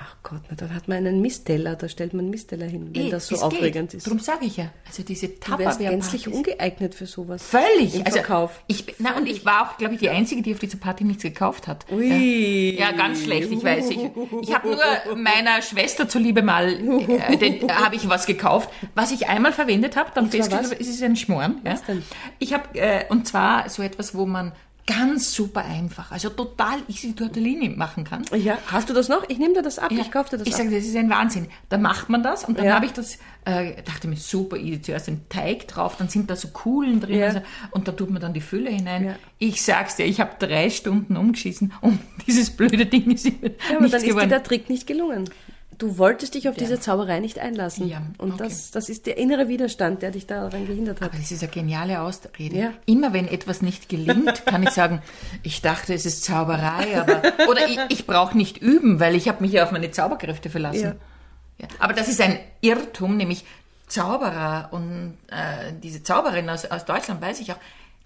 Ach 0.00 0.16
Gott, 0.22 0.40
na, 0.48 0.56
dann 0.56 0.74
hat 0.74 0.88
man 0.88 0.96
einen 0.98 1.20
Missteller, 1.20 1.76
da 1.76 1.86
stellt 1.86 2.14
man 2.14 2.20
einen 2.20 2.30
Missteller 2.30 2.64
hin, 2.64 2.88
wenn 2.94 3.06
Eh, 3.08 3.10
das 3.10 3.26
so 3.26 3.36
aufregend 3.36 3.90
geht. 3.90 3.98
ist. 3.98 4.06
Darum 4.06 4.20
sage 4.20 4.46
ich 4.46 4.56
ja. 4.56 4.70
Also 4.86 5.02
diese 5.02 5.28
Du 5.28 5.58
wärst 5.58 5.80
gänzlich 5.80 6.28
ungeeignet 6.28 6.94
für 6.94 7.04
sowas. 7.06 7.42
Völlig. 7.42 7.96
Im 7.96 8.06
also, 8.06 8.16
Verkauf. 8.18 8.62
Ich, 8.68 8.94
na, 8.98 9.16
und 9.18 9.26
ich 9.28 9.44
war 9.44 9.68
auch, 9.70 9.76
glaube 9.76 9.92
ich, 9.94 10.00
die 10.00 10.08
Einzige, 10.08 10.40
die 10.40 10.54
auf 10.54 10.60
dieser 10.60 10.78
Party 10.78 11.04
nichts 11.04 11.22
gekauft 11.22 11.66
hat. 11.68 11.84
Ui. 11.92 12.74
Ja, 12.78 12.92
ganz 12.92 13.22
schlecht, 13.22 13.50
ich 13.52 13.62
weiß. 13.62 13.90
Ich, 13.90 13.98
ich 14.42 14.54
habe 14.54 14.68
nur 14.70 15.16
meiner 15.16 15.60
Schwester 15.60 16.08
zuliebe 16.08 16.40
mal, 16.42 16.70
äh, 16.72 17.36
den- 17.36 17.70
habe 17.70 17.94
ich 17.96 18.08
was 18.08 18.24
gekauft, 18.24 18.70
was 18.94 19.12
ich 19.12 19.28
einmal 19.28 19.52
verwendet 19.52 19.96
habe, 19.96 20.10
dann 20.14 20.30
festgestellt 20.30 20.70
habe, 20.72 20.80
es 20.80 20.88
ist 20.88 21.02
ein 21.02 21.16
Schmoren. 21.16 21.60
Ja. 21.64 21.78
Ich 22.38 22.54
habe, 22.54 22.78
äh, 22.78 23.04
und 23.10 23.26
zwar 23.26 23.68
so 23.68 23.82
etwas, 23.82 24.14
wo 24.14 24.24
man 24.24 24.52
ganz 24.86 25.32
super 25.32 25.64
einfach, 25.64 26.10
also 26.10 26.28
total 26.30 26.80
easy 26.88 27.14
Tortellini 27.14 27.68
machen 27.68 28.02
kann. 28.04 28.24
Ja, 28.36 28.58
hast 28.66 28.90
du 28.90 28.94
das 28.94 29.08
noch? 29.08 29.22
Ich 29.28 29.38
nehme 29.38 29.54
dir 29.54 29.62
das 29.62 29.78
ab, 29.78 29.92
Ja. 29.92 30.00
ich 30.00 30.10
kaufe 30.10 30.30
dir 30.30 30.38
das 30.38 30.46
Ich 30.48 30.54
ab. 30.54 30.58
sage, 30.62 30.74
das 30.74 30.84
ist 30.84 30.96
ein 30.96 31.08
Wahnsinn. 31.08 31.46
Da 31.68 31.78
macht 31.78 32.08
man 32.08 32.22
das 32.24 32.44
und 32.44 32.58
dann 32.58 32.66
Ja. 32.66 32.74
habe 32.74 32.86
ich 32.86 32.92
das, 32.92 33.18
äh, 33.44 33.80
dachte 33.84 34.08
mir, 34.08 34.16
super 34.16 34.56
easy, 34.56 34.82
zuerst 34.82 35.06
den 35.06 35.28
Teig 35.28 35.68
drauf, 35.68 35.94
dann 35.98 36.08
sind 36.08 36.28
da 36.30 36.34
so 36.36 36.48
Kuhlen 36.48 37.00
drin 37.00 37.16
Ja. 37.18 37.26
also, 37.26 37.42
und 37.70 37.86
da 37.86 37.92
tut 37.92 38.10
man 38.10 38.20
dann 38.20 38.34
die 38.34 38.40
Fülle 38.40 38.70
hinein. 38.70 39.14
Ich 39.38 39.62
sag's 39.62 39.94
dir, 39.96 40.04
ich 40.04 40.20
habe 40.20 40.32
drei 40.38 40.68
Stunden 40.68 41.16
umgeschissen 41.16 41.72
und 41.80 42.00
dieses 42.26 42.50
blöde 42.50 42.84
Ding 42.86 43.10
ist 43.12 43.26
Ja, 43.26 43.32
aber 43.36 43.46
nichts 43.48 43.68
dann 43.68 43.84
ist 43.84 44.02
dir 44.02 44.08
geworden. 44.08 44.28
der 44.30 44.42
Trick 44.42 44.68
nicht 44.68 44.86
gelungen. 44.88 45.30
Du 45.82 45.98
wolltest 45.98 46.34
dich 46.34 46.48
auf 46.48 46.54
diese 46.54 46.78
Zauberei 46.78 47.18
nicht 47.18 47.40
einlassen. 47.40 47.88
Ja, 47.88 48.02
Und 48.18 48.34
okay. 48.34 48.44
das, 48.44 48.70
das 48.70 48.88
ist 48.88 49.06
der 49.06 49.18
innere 49.18 49.48
Widerstand, 49.48 50.00
der 50.00 50.12
dich 50.12 50.28
daran 50.28 50.64
gehindert 50.64 51.00
hat. 51.00 51.08
Aber 51.08 51.18
das 51.18 51.32
ist 51.32 51.42
eine 51.42 51.50
geniale 51.50 52.00
Ausrede. 52.00 52.56
Ja. 52.56 52.72
Immer 52.86 53.12
wenn 53.12 53.26
etwas 53.26 53.62
nicht 53.62 53.88
gelingt, 53.88 54.46
kann 54.46 54.62
ich 54.62 54.70
sagen, 54.70 55.02
ich 55.42 55.60
dachte, 55.60 55.92
es 55.92 56.06
ist 56.06 56.22
Zauberei, 56.22 57.00
aber 57.00 57.20
oder 57.50 57.66
ich, 57.66 57.80
ich 57.88 58.06
brauche 58.06 58.36
nicht 58.36 58.58
üben, 58.58 59.00
weil 59.00 59.16
ich 59.16 59.26
habe 59.26 59.42
mich 59.42 59.50
ja 59.50 59.64
auf 59.64 59.72
meine 59.72 59.90
Zauberkräfte 59.90 60.50
verlassen. 60.50 60.82
Ja. 60.82 60.94
Ja. 61.58 61.66
Aber 61.80 61.94
das 61.94 62.06
ist 62.06 62.20
ein 62.20 62.38
Irrtum, 62.60 63.16
nämlich 63.16 63.44
Zauberer 63.88 64.68
und 64.70 65.18
äh, 65.32 65.72
diese 65.82 66.04
Zauberin 66.04 66.48
aus, 66.48 66.64
aus 66.64 66.84
Deutschland, 66.84 67.20
weiß 67.20 67.40
ich 67.40 67.50
auch, 67.52 67.58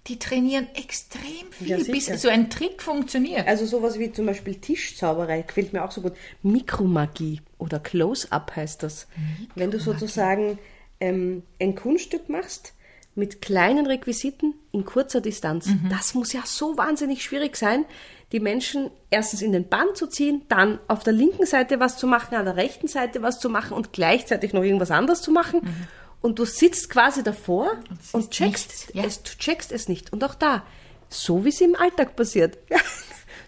die 0.07 0.19
trainieren 0.19 0.67
extrem 0.75 1.51
viel, 1.51 1.67
Ja, 1.67 1.77
bis 1.77 2.05
so 2.21 2.29
ein 2.29 2.49
Trick 2.49 2.81
funktioniert. 2.81 3.47
Also 3.47 3.65
sowas 3.65 3.99
wie 3.99 4.11
zum 4.11 4.25
Beispiel 4.25 4.55
Tischzauberei 4.55 5.41
gefällt 5.41 5.73
mir 5.73 5.83
auch 5.83 5.91
so 5.91 6.01
gut. 6.01 6.13
Mikromagie 6.43 7.41
oder 7.57 7.79
Close-Up 7.79 8.55
heißt 8.55 8.83
das. 8.83 9.07
Wenn 9.55 9.71
du 9.71 9.79
sozusagen 9.79 10.59
ähm, 10.99 11.43
ein 11.59 11.75
Kunststück 11.75 12.29
machst 12.29 12.73
mit 13.15 13.41
kleinen 13.41 13.87
Requisiten 13.87 14.53
in 14.71 14.85
kurzer 14.85 15.21
Distanz. 15.21 15.69
Das 15.89 16.13
muss 16.13 16.33
ja 16.33 16.41
so 16.45 16.77
wahnsinnig 16.77 17.23
schwierig 17.23 17.55
sein, 17.57 17.85
die 18.31 18.39
Menschen 18.39 18.91
erstens 19.09 19.41
in 19.41 19.51
den 19.53 19.67
Bann 19.67 19.87
zu 19.95 20.07
ziehen, 20.07 20.43
dann 20.49 20.79
auf 20.87 21.03
der 21.03 21.13
linken 21.13 21.45
Seite 21.45 21.79
was 21.79 21.97
zu 21.97 22.07
machen, 22.07 22.35
an 22.35 22.45
der 22.45 22.57
rechten 22.57 22.87
Seite 22.87 23.21
was 23.21 23.39
zu 23.39 23.49
machen 23.49 23.73
und 23.73 23.93
gleichzeitig 23.93 24.53
noch 24.53 24.63
irgendwas 24.63 24.91
anderes 24.91 25.21
zu 25.21 25.31
machen. 25.31 25.61
Und 26.21 26.39
du 26.39 26.45
sitzt 26.45 26.89
quasi 26.89 27.23
davor 27.23 27.71
und, 28.11 28.23
siehst 28.23 28.31
checkst, 28.31 28.95
ja. 28.95 29.03
es, 29.03 29.23
du 29.23 29.31
checkst 29.37 29.71
es 29.71 29.87
nicht. 29.87 30.11
Und 30.11 30.23
auch 30.23 30.35
da, 30.35 30.65
so 31.09 31.45
wie 31.45 31.49
es 31.49 31.61
im 31.61 31.75
Alltag 31.75 32.15
passiert. 32.15 32.57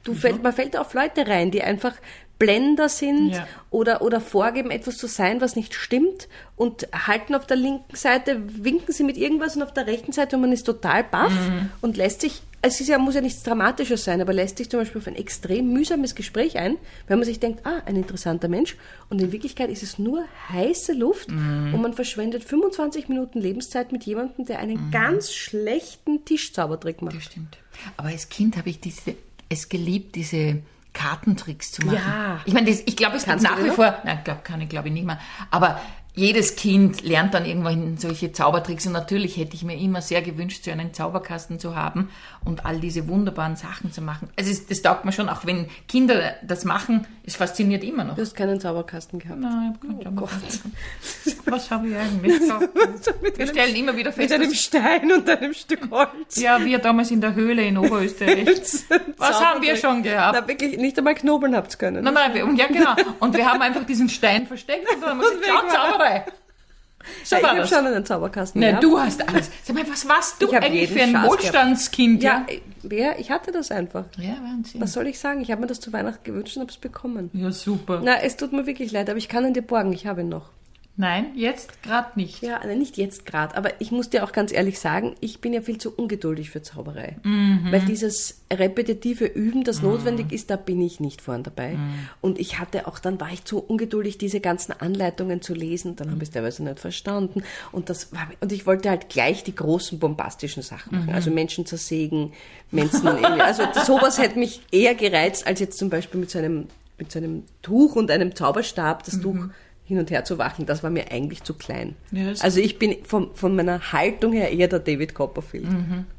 Du 0.06 0.14
fällt, 0.14 0.42
man 0.42 0.54
fällt 0.54 0.78
auf 0.78 0.94
Leute 0.94 1.28
rein, 1.28 1.52
die 1.52 1.62
einfach 1.62 1.94
Blender 2.40 2.88
sind 2.90 3.32
Ja. 3.32 3.48
oder, 3.70 4.02
oder 4.02 4.22
vorgeben, 4.22 4.72
etwas 4.72 4.98
zu 4.98 5.08
sein, 5.08 5.42
was 5.42 5.56
nicht 5.58 5.74
stimmt 5.76 6.28
und 6.56 6.88
halten 6.94 7.36
auf 7.36 7.46
der 7.46 7.58
linken 7.58 7.96
Seite, 7.96 8.42
winken 8.48 8.94
sie 8.94 9.04
mit 9.04 9.18
irgendwas 9.18 9.56
und 9.58 9.62
auf 9.64 9.74
der 9.74 9.86
rechten 9.88 10.14
Seite 10.14 10.38
und 10.38 10.44
man 10.44 10.52
ist 10.54 10.64
total 10.64 11.04
baff 11.04 11.34
und 11.82 11.98
lässt 11.98 12.22
sich, 12.22 12.42
es 12.62 12.80
ist 12.82 12.88
ja, 12.88 12.98
muss 12.98 13.16
ja 13.16 13.22
nichts 13.22 13.44
Dramatisches 13.44 14.04
sein, 14.06 14.22
aber 14.22 14.34
lässt 14.34 14.58
sich 14.58 14.70
zum 14.70 14.80
Beispiel 14.80 15.00
auf 15.00 15.08
ein 15.08 15.16
extrem 15.16 15.72
mühsames 15.72 16.16
Gespräch 16.16 16.58
ein, 16.58 16.78
wenn 17.08 17.20
man 17.20 17.26
sich 17.26 17.40
denkt, 17.40 17.66
ah, 17.66 17.82
ein 17.86 17.96
interessanter 17.98 18.48
Mensch 18.48 18.78
und 19.10 19.22
in 19.22 19.32
Wirklichkeit 19.34 19.70
ist 19.70 19.84
es 19.84 20.00
nur 20.00 20.24
heiße 20.50 20.94
Luft 20.94 21.30
und 21.30 21.82
man 21.82 21.94
verschwendet 21.94 22.44
25 22.46 23.10
Minuten 23.10 23.40
Lebenszeit 23.40 23.92
mit 23.92 24.06
jemandem, 24.06 24.46
der 24.46 24.60
einen 24.60 24.92
ganz 24.92 25.34
schlechten 25.34 26.24
Tischzaubertrick 26.26 27.02
macht. 27.02 27.16
Das 27.18 27.24
stimmt. 27.26 27.58
Aber 27.98 28.10
als 28.10 28.30
Kind 28.30 28.56
habe 28.58 28.70
ich 28.70 28.80
diese, 28.80 29.16
es 29.50 29.68
geliebt, 29.70 30.16
diese 30.16 30.60
Kartentricks 30.94 31.72
zu 31.72 31.86
machen. 31.86 31.98
Ja. 31.98 32.42
Ich 32.46 32.54
meine, 32.54 32.70
das, 32.70 32.82
ich 32.86 32.96
glaube, 32.96 33.18
es 33.18 33.26
gibt 33.26 33.42
nach 33.42 33.58
wie 33.60 33.68
noch? 33.68 33.76
vor, 33.76 33.96
nein, 34.04 34.20
glaub, 34.24 34.44
kann 34.44 34.62
ich 34.62 34.70
glaube 34.70 34.88
ich 34.88 34.94
nicht 34.94 35.06
mehr, 35.06 35.20
aber 35.52 35.80
jedes 36.20 36.58
Kind 36.58 37.02
lernt 37.02 37.34
dann 37.34 37.46
irgendwann 37.46 37.98
solche 37.98 38.34
Zaubertricks 38.34 38.86
und 38.86 38.92
natürlich 38.92 39.38
hätte 39.38 39.56
ich 39.56 39.64
mir 39.64 39.78
immer 39.78 40.02
sehr 40.02 40.22
gewünscht, 40.22 40.66
so 40.66 40.72
einen 40.72 40.94
Zauberkasten 40.94 41.60
zu 41.60 41.76
haben 41.78 42.10
und 42.44 42.66
all 42.66 42.80
diese 42.80 43.08
wunderbaren 43.08 43.56
Sachen 43.56 43.94
zu 43.94 44.02
machen. 44.02 44.30
Also 44.38 44.52
es, 44.52 44.68
das 44.68 44.82
taugt 44.82 45.06
mir 45.06 45.14
schon, 45.14 45.30
auch 45.30 45.46
wenn 45.46 45.68
Kinder 45.88 46.36
das 46.44 46.66
machen, 46.66 47.08
es 47.26 47.38
fasziniert 47.38 47.84
immer 47.86 48.04
noch. 48.04 48.16
Du 48.16 48.22
hast 48.22 48.36
keinen 48.36 48.60
Zauberkasten 48.60 49.20
gehabt. 49.20 49.40
Nein, 49.40 49.78
ich 49.82 49.88
hab 49.90 50.04
keinen 50.04 50.16
Gott. 50.16 50.30
Zauberkasten. 50.30 50.74
Was 51.46 51.72
habe 51.72 51.88
ich 51.88 51.96
eigentlich 51.96 52.40
gesagt? 52.40 52.70
Wir 53.38 53.48
stellen 53.48 53.76
immer 53.76 53.96
wieder 53.96 54.12
fest, 54.12 54.30
Mit 54.30 54.42
einem 54.42 54.54
Stein 54.54 55.12
und 55.14 55.30
einem 55.30 55.54
Stück 55.54 55.90
Holz. 55.90 56.36
ja, 56.36 56.64
wir 56.64 56.80
damals 56.80 57.12
in 57.12 57.22
der 57.22 57.34
Höhle 57.34 57.64
in 57.64 57.78
Oberösterreich. 57.78 58.48
Was 59.18 59.40
haben 59.42 59.62
wir 59.62 59.78
schon 59.78 60.04
gehabt? 60.04 60.38
Na, 60.42 60.48
wirklich, 60.48 60.78
nicht 60.78 60.98
einmal 60.98 61.16
knobeln 61.16 61.56
habt's 61.56 61.78
können. 61.78 62.04
Nein, 62.04 62.14
nein, 62.14 62.58
ja 62.58 62.68
genau. 62.68 62.94
Und 63.20 63.36
wir 63.38 63.50
haben 63.50 63.62
einfach 63.62 63.86
diesen 63.86 64.10
Stein 64.10 64.48
versteckt 64.48 64.86
und 64.94 65.02
dann 65.02 65.12
haben 65.12 65.22
wir 65.22 65.30
gesagt, 65.40 66.00
weg 66.00 66.09
Zauberei. 66.10 66.26
So 67.24 67.38
ich 67.38 67.44
war 67.44 67.56
habe 67.56 67.68
schon 67.68 67.88
einen 67.88 68.06
Zauberkasten 68.06 68.60
Nein, 68.62 68.72
gehabt. 68.72 68.84
du 68.84 69.00
hast 69.00 69.28
alles. 69.30 69.50
Sag 69.64 69.76
mal, 69.76 69.90
was 69.90 70.08
warst 70.08 70.42
du 70.42 70.48
Ich 70.48 70.56
eigentlich 70.58 70.92
für 70.92 71.02
ein 71.02 71.12
Schatz 71.12 71.30
Wohlstandskind? 71.30 72.22
Ja, 72.22 72.46
wer? 72.84 73.20
Ich 73.20 73.32
hatte 73.32 73.52
das 73.52 73.72
einfach. 73.72 74.06
ja 74.18 74.34
Wahnsinn. 74.44 74.82
Was 74.82 74.94
soll 74.94 75.08
ich 75.08 75.18
sagen? 75.18 75.42
Ich 75.42 75.50
habe 75.52 75.62
mir 75.62 75.68
das 75.68 75.80
zu 75.80 75.94
Weihnachten 75.94 76.24
gewünscht 76.24 76.58
und 76.58 76.62
habe 76.64 76.72
es 76.72 76.78
bekommen. 76.78 77.30
Ja, 77.34 77.52
super. 77.52 78.02
Na, 78.04 78.22
es 78.22 78.36
tut 78.36 78.52
mir 78.52 78.66
wirklich 78.66 78.92
leid, 78.92 79.10
aber 79.10 79.18
ich 79.18 79.30
kann 79.30 79.46
ihn 79.46 79.54
dir 79.54 79.62
borgen. 79.62 79.94
Ich 79.94 80.08
habe 80.08 80.22
ihn 80.22 80.30
noch. 80.30 80.50
Nein, 81.00 81.28
jetzt 81.34 81.82
gerade 81.82 82.10
nicht. 82.20 82.44
Ja, 82.44 82.60
nein, 82.62 82.78
nicht 82.78 82.98
jetzt 82.98 83.26
gerade, 83.26 83.56
aber 83.56 83.72
ich 83.80 83.90
muss 83.90 84.10
dir 84.10 84.26
auch 84.26 84.34
ganz 84.34 84.52
ehrlich 84.52 84.80
sagen, 84.80 85.16
ich 85.22 85.40
bin 85.40 85.54
ja 85.54 85.62
viel 85.62 85.78
zu 85.78 85.96
ungeduldig 85.96 86.50
für 86.50 86.62
Zauberei. 86.62 87.16
Mhm. 87.24 87.70
Weil 87.72 87.80
dieses 87.86 88.42
repetitive 88.52 89.24
Üben, 89.24 89.64
das 89.64 89.82
notwendig 89.82 90.34
ist, 90.34 90.50
da 90.50 90.58
bin 90.58 90.82
ich 90.82 91.00
nicht 91.00 91.22
vorn 91.22 91.44
dabei. 91.44 91.76
Mhm. 91.76 92.10
Und 92.20 92.38
ich 92.38 92.60
hatte 92.60 92.86
auch, 92.86 93.00
dann 93.00 93.18
war 93.22 93.32
ich 93.32 93.46
zu 93.46 93.60
ungeduldig, 93.60 94.18
diese 94.18 94.42
ganzen 94.42 94.74
Anleitungen 94.74 95.42
zu 95.42 95.54
lesen, 95.54 95.96
dann 95.96 96.12
habe 96.12 96.22
ich 96.22 96.30
es 96.30 96.34
teilweise 96.34 96.66
nicht 96.66 96.82
verstanden. 96.82 97.44
Und 97.72 97.90
das 97.90 98.12
war, 98.12 98.28
und 98.42 98.52
ich 98.52 98.68
wollte 98.68 98.90
halt 98.90 99.08
gleich 99.08 99.46
die 99.46 99.56
großen 99.56 100.00
bombastischen 100.00 100.64
Sachen 100.64 100.92
Mhm. 100.92 101.00
machen. 101.06 101.14
Also 101.14 101.32
Menschen 101.32 101.66
zersägen, 101.66 102.34
Menschen, 102.72 103.08
also 103.08 103.64
sowas 103.86 104.18
hätte 104.18 104.38
mich 104.38 104.64
eher 104.70 104.96
gereizt, 104.96 105.48
als 105.48 105.62
jetzt 105.62 105.78
zum 105.78 105.90
Beispiel 105.90 106.20
mit 106.20 106.30
so 106.30 106.40
einem, 106.40 106.68
mit 106.98 107.10
so 107.10 107.20
einem 107.20 107.44
Tuch 107.62 107.96
und 107.96 108.12
einem 108.12 108.36
Zauberstab, 108.36 109.06
das 109.06 109.22
Tuch 109.22 109.46
hin 109.90 110.00
und 110.00 110.10
her 110.12 110.24
zu 110.24 110.38
wackeln, 110.38 110.66
das 110.66 110.84
war 110.84 110.90
mir 110.90 111.12
eigentlich 111.12 111.44
zu 111.44 111.54
klein. 111.56 111.96
Ja, 112.12 112.28
also 112.40 112.62
ich 112.62 112.80
bin 112.80 113.04
von, 113.04 113.36
von 113.36 113.56
meiner 113.56 113.92
Haltung 113.92 114.32
her 114.32 114.52
eher 114.52 114.68
der 114.70 114.80
David 114.80 115.14
Copperfield. 115.16 115.68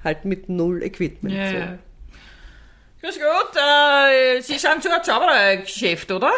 Halt 0.05 0.25
mit 0.27 0.49
null 0.51 0.83
Equipment. 0.83 1.35
Ja, 1.35 1.49
so. 1.51 1.57
ja. 1.57 1.79
Grüß 3.03 3.19
Gott, 3.19 3.57
äh, 3.57 4.41
Sie 4.43 4.59
sind 4.59 4.83
so 4.83 4.91
ein 4.91 5.03
Zauberergeschäft, 5.03 6.13
oder? 6.13 6.31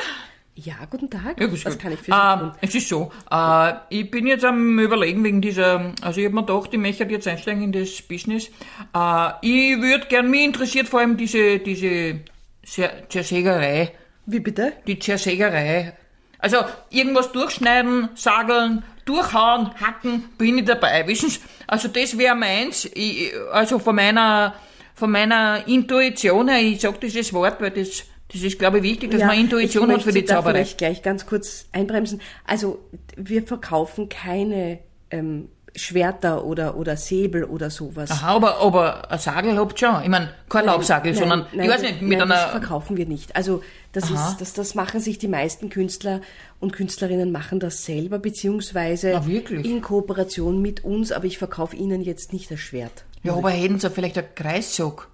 ja, 0.54 0.74
guten 0.90 1.08
Tag. 1.08 1.40
Ja, 1.40 1.48
Was 1.64 1.78
kann 1.78 1.92
ich 1.92 1.98
für 2.00 2.04
Sie 2.04 2.12
ähm, 2.12 2.38
tun? 2.40 2.52
Es 2.60 2.74
ist 2.74 2.88
so, 2.88 3.10
äh, 3.30 3.72
ich 3.88 4.10
bin 4.10 4.26
jetzt 4.26 4.44
am 4.44 4.78
überlegen 4.78 5.24
wegen 5.24 5.40
dieser, 5.40 5.92
also 6.02 6.20
ich 6.20 6.26
habe 6.26 6.34
mir 6.36 6.44
gedacht, 6.44 6.68
ich 6.72 6.78
möchte 6.78 7.04
jetzt 7.04 7.26
einsteigen 7.26 7.62
in 7.62 7.72
das 7.72 8.02
Business. 8.02 8.48
Äh, 8.94 9.30
ich 9.40 9.80
würde 9.80 10.06
gern, 10.08 10.30
mich 10.30 10.44
interessiert 10.44 10.86
vor 10.88 11.00
allem 11.00 11.16
diese, 11.16 11.58
diese 11.58 12.20
Zer- 12.66 13.08
Zersägerei, 13.08 13.92
Wie 14.26 14.40
bitte? 14.40 14.74
die 14.86 14.98
Zersägerei. 14.98 15.94
Also 16.42 16.58
irgendwas 16.90 17.30
durchschneiden, 17.30 18.10
sageln, 18.16 18.82
durchhauen, 19.04 19.70
hacken, 19.80 20.24
bin 20.36 20.58
ich 20.58 20.64
dabei. 20.64 21.06
Wissen 21.06 21.30
Sie, 21.30 21.38
also 21.68 21.86
das 21.86 22.18
wäre 22.18 22.34
meins, 22.34 22.84
ich, 22.84 23.32
also 23.52 23.78
von 23.78 23.94
meiner, 23.94 24.54
von 24.94 25.10
meiner 25.12 25.66
Intuition 25.68 26.48
her, 26.48 26.60
ich 26.60 26.80
sage 26.80 26.98
dieses 27.00 27.32
Wort, 27.32 27.60
weil 27.60 27.70
das, 27.70 28.02
das 28.32 28.42
ist 28.42 28.58
glaube 28.58 28.78
ich 28.78 28.82
wichtig, 28.82 29.12
dass 29.12 29.22
man 29.22 29.38
Intuition 29.38 29.88
ich 29.88 29.96
hat 29.96 30.02
für 30.02 30.12
die 30.12 30.24
Zauberei. 30.24 30.52
vielleicht 30.54 30.78
gleich 30.78 31.02
ganz 31.02 31.26
kurz 31.26 31.68
einbremsen. 31.70 32.20
Also 32.44 32.80
wir 33.16 33.44
verkaufen 33.44 34.08
keine 34.08 34.80
ähm, 35.12 35.48
Schwerter 35.74 36.44
oder, 36.44 36.76
oder 36.76 36.96
Säbel 36.96 37.44
oder 37.44 37.70
sowas. 37.70 38.10
Aha, 38.10 38.34
aber, 38.36 38.58
aber 38.60 39.10
ein 39.10 39.18
Sagel 39.18 39.56
habt 39.56 39.80
ihr 39.80 39.88
schon. 39.88 40.02
Ich 40.02 40.08
meine, 40.08 40.30
kein 40.48 40.66
Laubsagel, 40.66 41.14
sondern, 41.14 41.46
nein, 41.52 41.64
ich 41.66 41.70
weiß 41.72 41.80
das- 41.82 41.90
nicht, 41.92 42.02
mit 42.02 42.18
nein, 42.18 42.28
das 42.28 42.38
einer, 42.42 42.50
verkaufen 42.50 42.96
wir 42.96 43.06
nicht. 43.06 43.34
Also 43.36 43.62
das 43.92 44.04
Aha. 44.12 44.30
ist, 44.30 44.40
das, 44.40 44.52
das 44.52 44.74
machen 44.74 45.00
sich 45.00 45.18
die 45.18 45.28
meisten 45.28 45.70
Künstler 45.70 46.20
und 46.60 46.72
Künstlerinnen 46.72 47.32
machen 47.32 47.58
das 47.60 47.84
selber, 47.84 48.18
beziehungsweise 48.18 49.24
wirklich? 49.26 49.66
in 49.66 49.80
Kooperation 49.82 50.60
mit 50.60 50.84
uns, 50.84 51.10
aber 51.12 51.24
ich 51.24 51.38
verkaufe 51.38 51.76
ihnen 51.76 52.02
jetzt 52.02 52.32
nicht 52.32 52.50
das 52.50 52.60
Schwert. 52.60 53.04
ja, 53.22 53.32
aber 53.34 53.50
hätten 53.50 53.78
sie 53.80 53.90
vielleicht 53.90 54.18
einen 54.18 54.34
Kreissog. 54.34 55.08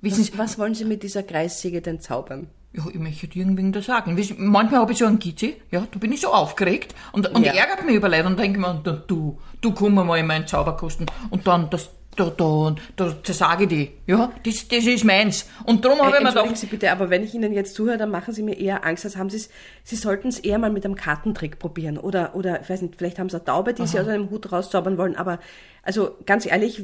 Wissen 0.00 0.22
Sie, 0.24 0.32
Was, 0.32 0.38
was 0.38 0.58
wollen 0.58 0.74
Sie 0.74 0.84
mit 0.84 1.02
dieser 1.02 1.22
Kreissäge 1.24 1.82
denn 1.82 2.00
zaubern? 2.00 2.48
Ja, 2.78 2.84
ich 2.92 2.98
möchte 2.98 3.38
irgendwen 3.38 3.72
da 3.72 3.82
sagen. 3.82 4.16
Manchmal 4.38 4.80
habe 4.80 4.92
ich 4.92 4.98
so 4.98 5.06
einen 5.06 5.18
Gitzi, 5.18 5.56
ja, 5.70 5.86
da 5.90 5.98
bin 5.98 6.12
ich 6.12 6.20
so 6.20 6.28
aufgeregt 6.32 6.94
und, 7.12 7.28
und 7.34 7.44
Ja. 7.44 7.52
ärgert 7.52 7.84
mich 7.84 7.94
über 7.96 8.08
Leute 8.08 8.26
und 8.26 8.38
denke 8.38 8.58
mir, 8.60 8.74
du, 9.06 9.38
du 9.60 9.72
komm 9.72 9.94
mal 9.94 10.16
in 10.18 10.26
meinen 10.26 10.46
Zauberkosten 10.46 11.06
und 11.30 11.46
dann, 11.46 11.68
das, 11.70 11.90
da, 12.18 12.30
da, 12.30 12.74
da 12.96 13.22
zersage 13.22 13.64
ich 13.64 13.68
die. 13.68 13.90
Ja, 14.06 14.32
das, 14.44 14.66
das 14.68 14.84
ist 14.84 15.04
meins. 15.04 15.48
Und 15.64 15.84
darum 15.84 16.00
habe 16.00 16.08
ich 16.08 16.12
mir 16.14 16.18
Äh, 16.18 16.24
Entschuldigen 16.24 16.54
gedacht, 16.54 16.60
Sie 16.60 16.66
bitte, 16.66 16.90
aber 16.92 17.10
wenn 17.10 17.22
ich 17.22 17.34
Ihnen 17.34 17.52
jetzt 17.52 17.74
zuhöre, 17.74 17.96
dann 17.96 18.10
machen 18.10 18.34
Sie 18.34 18.42
mir 18.42 18.58
eher 18.58 18.84
Angst, 18.84 19.04
als 19.04 19.16
haben 19.16 19.30
Sie 19.30 19.36
es, 19.36 19.50
Sie 19.84 19.96
sollten 19.96 20.28
es 20.28 20.38
eher 20.38 20.58
mal 20.58 20.70
mit 20.70 20.84
einem 20.84 20.96
Kartentrick 20.96 21.58
probieren. 21.58 21.98
Oder, 21.98 22.34
oder, 22.34 22.60
ich 22.60 22.68
weiß 22.68 22.82
nicht, 22.82 22.96
vielleicht 22.96 23.18
haben 23.18 23.28
Sie 23.28 23.36
eine 23.36 23.44
Taube, 23.44 23.74
die 23.74 23.86
Sie 23.86 23.98
aus 23.98 24.08
einem 24.08 24.30
Hut 24.30 24.50
rauszaubern 24.50 24.98
wollen, 24.98 25.16
aber, 25.16 25.38
also, 25.82 26.16
ganz 26.26 26.44
ehrlich, 26.44 26.82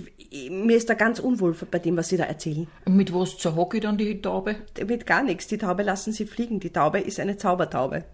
mir 0.50 0.76
ist 0.76 0.88
da 0.88 0.94
ganz 0.94 1.18
unwohl 1.18 1.54
bei 1.70 1.78
dem, 1.78 1.96
was 1.96 2.08
Sie 2.08 2.16
da 2.16 2.24
erzählen. 2.24 2.66
mit 2.86 3.12
was 3.12 3.36
zerhocke 3.36 3.76
ich 3.78 3.82
dann 3.82 3.98
die 3.98 4.22
Taube? 4.22 4.56
Mit 4.86 5.06
gar 5.06 5.22
nichts. 5.22 5.46
Die 5.48 5.58
Taube 5.58 5.82
lassen 5.82 6.12
Sie 6.12 6.24
fliegen. 6.24 6.60
Die 6.60 6.70
Taube 6.70 7.00
ist 7.00 7.20
eine 7.20 7.36
Zaubertaube. 7.36 8.04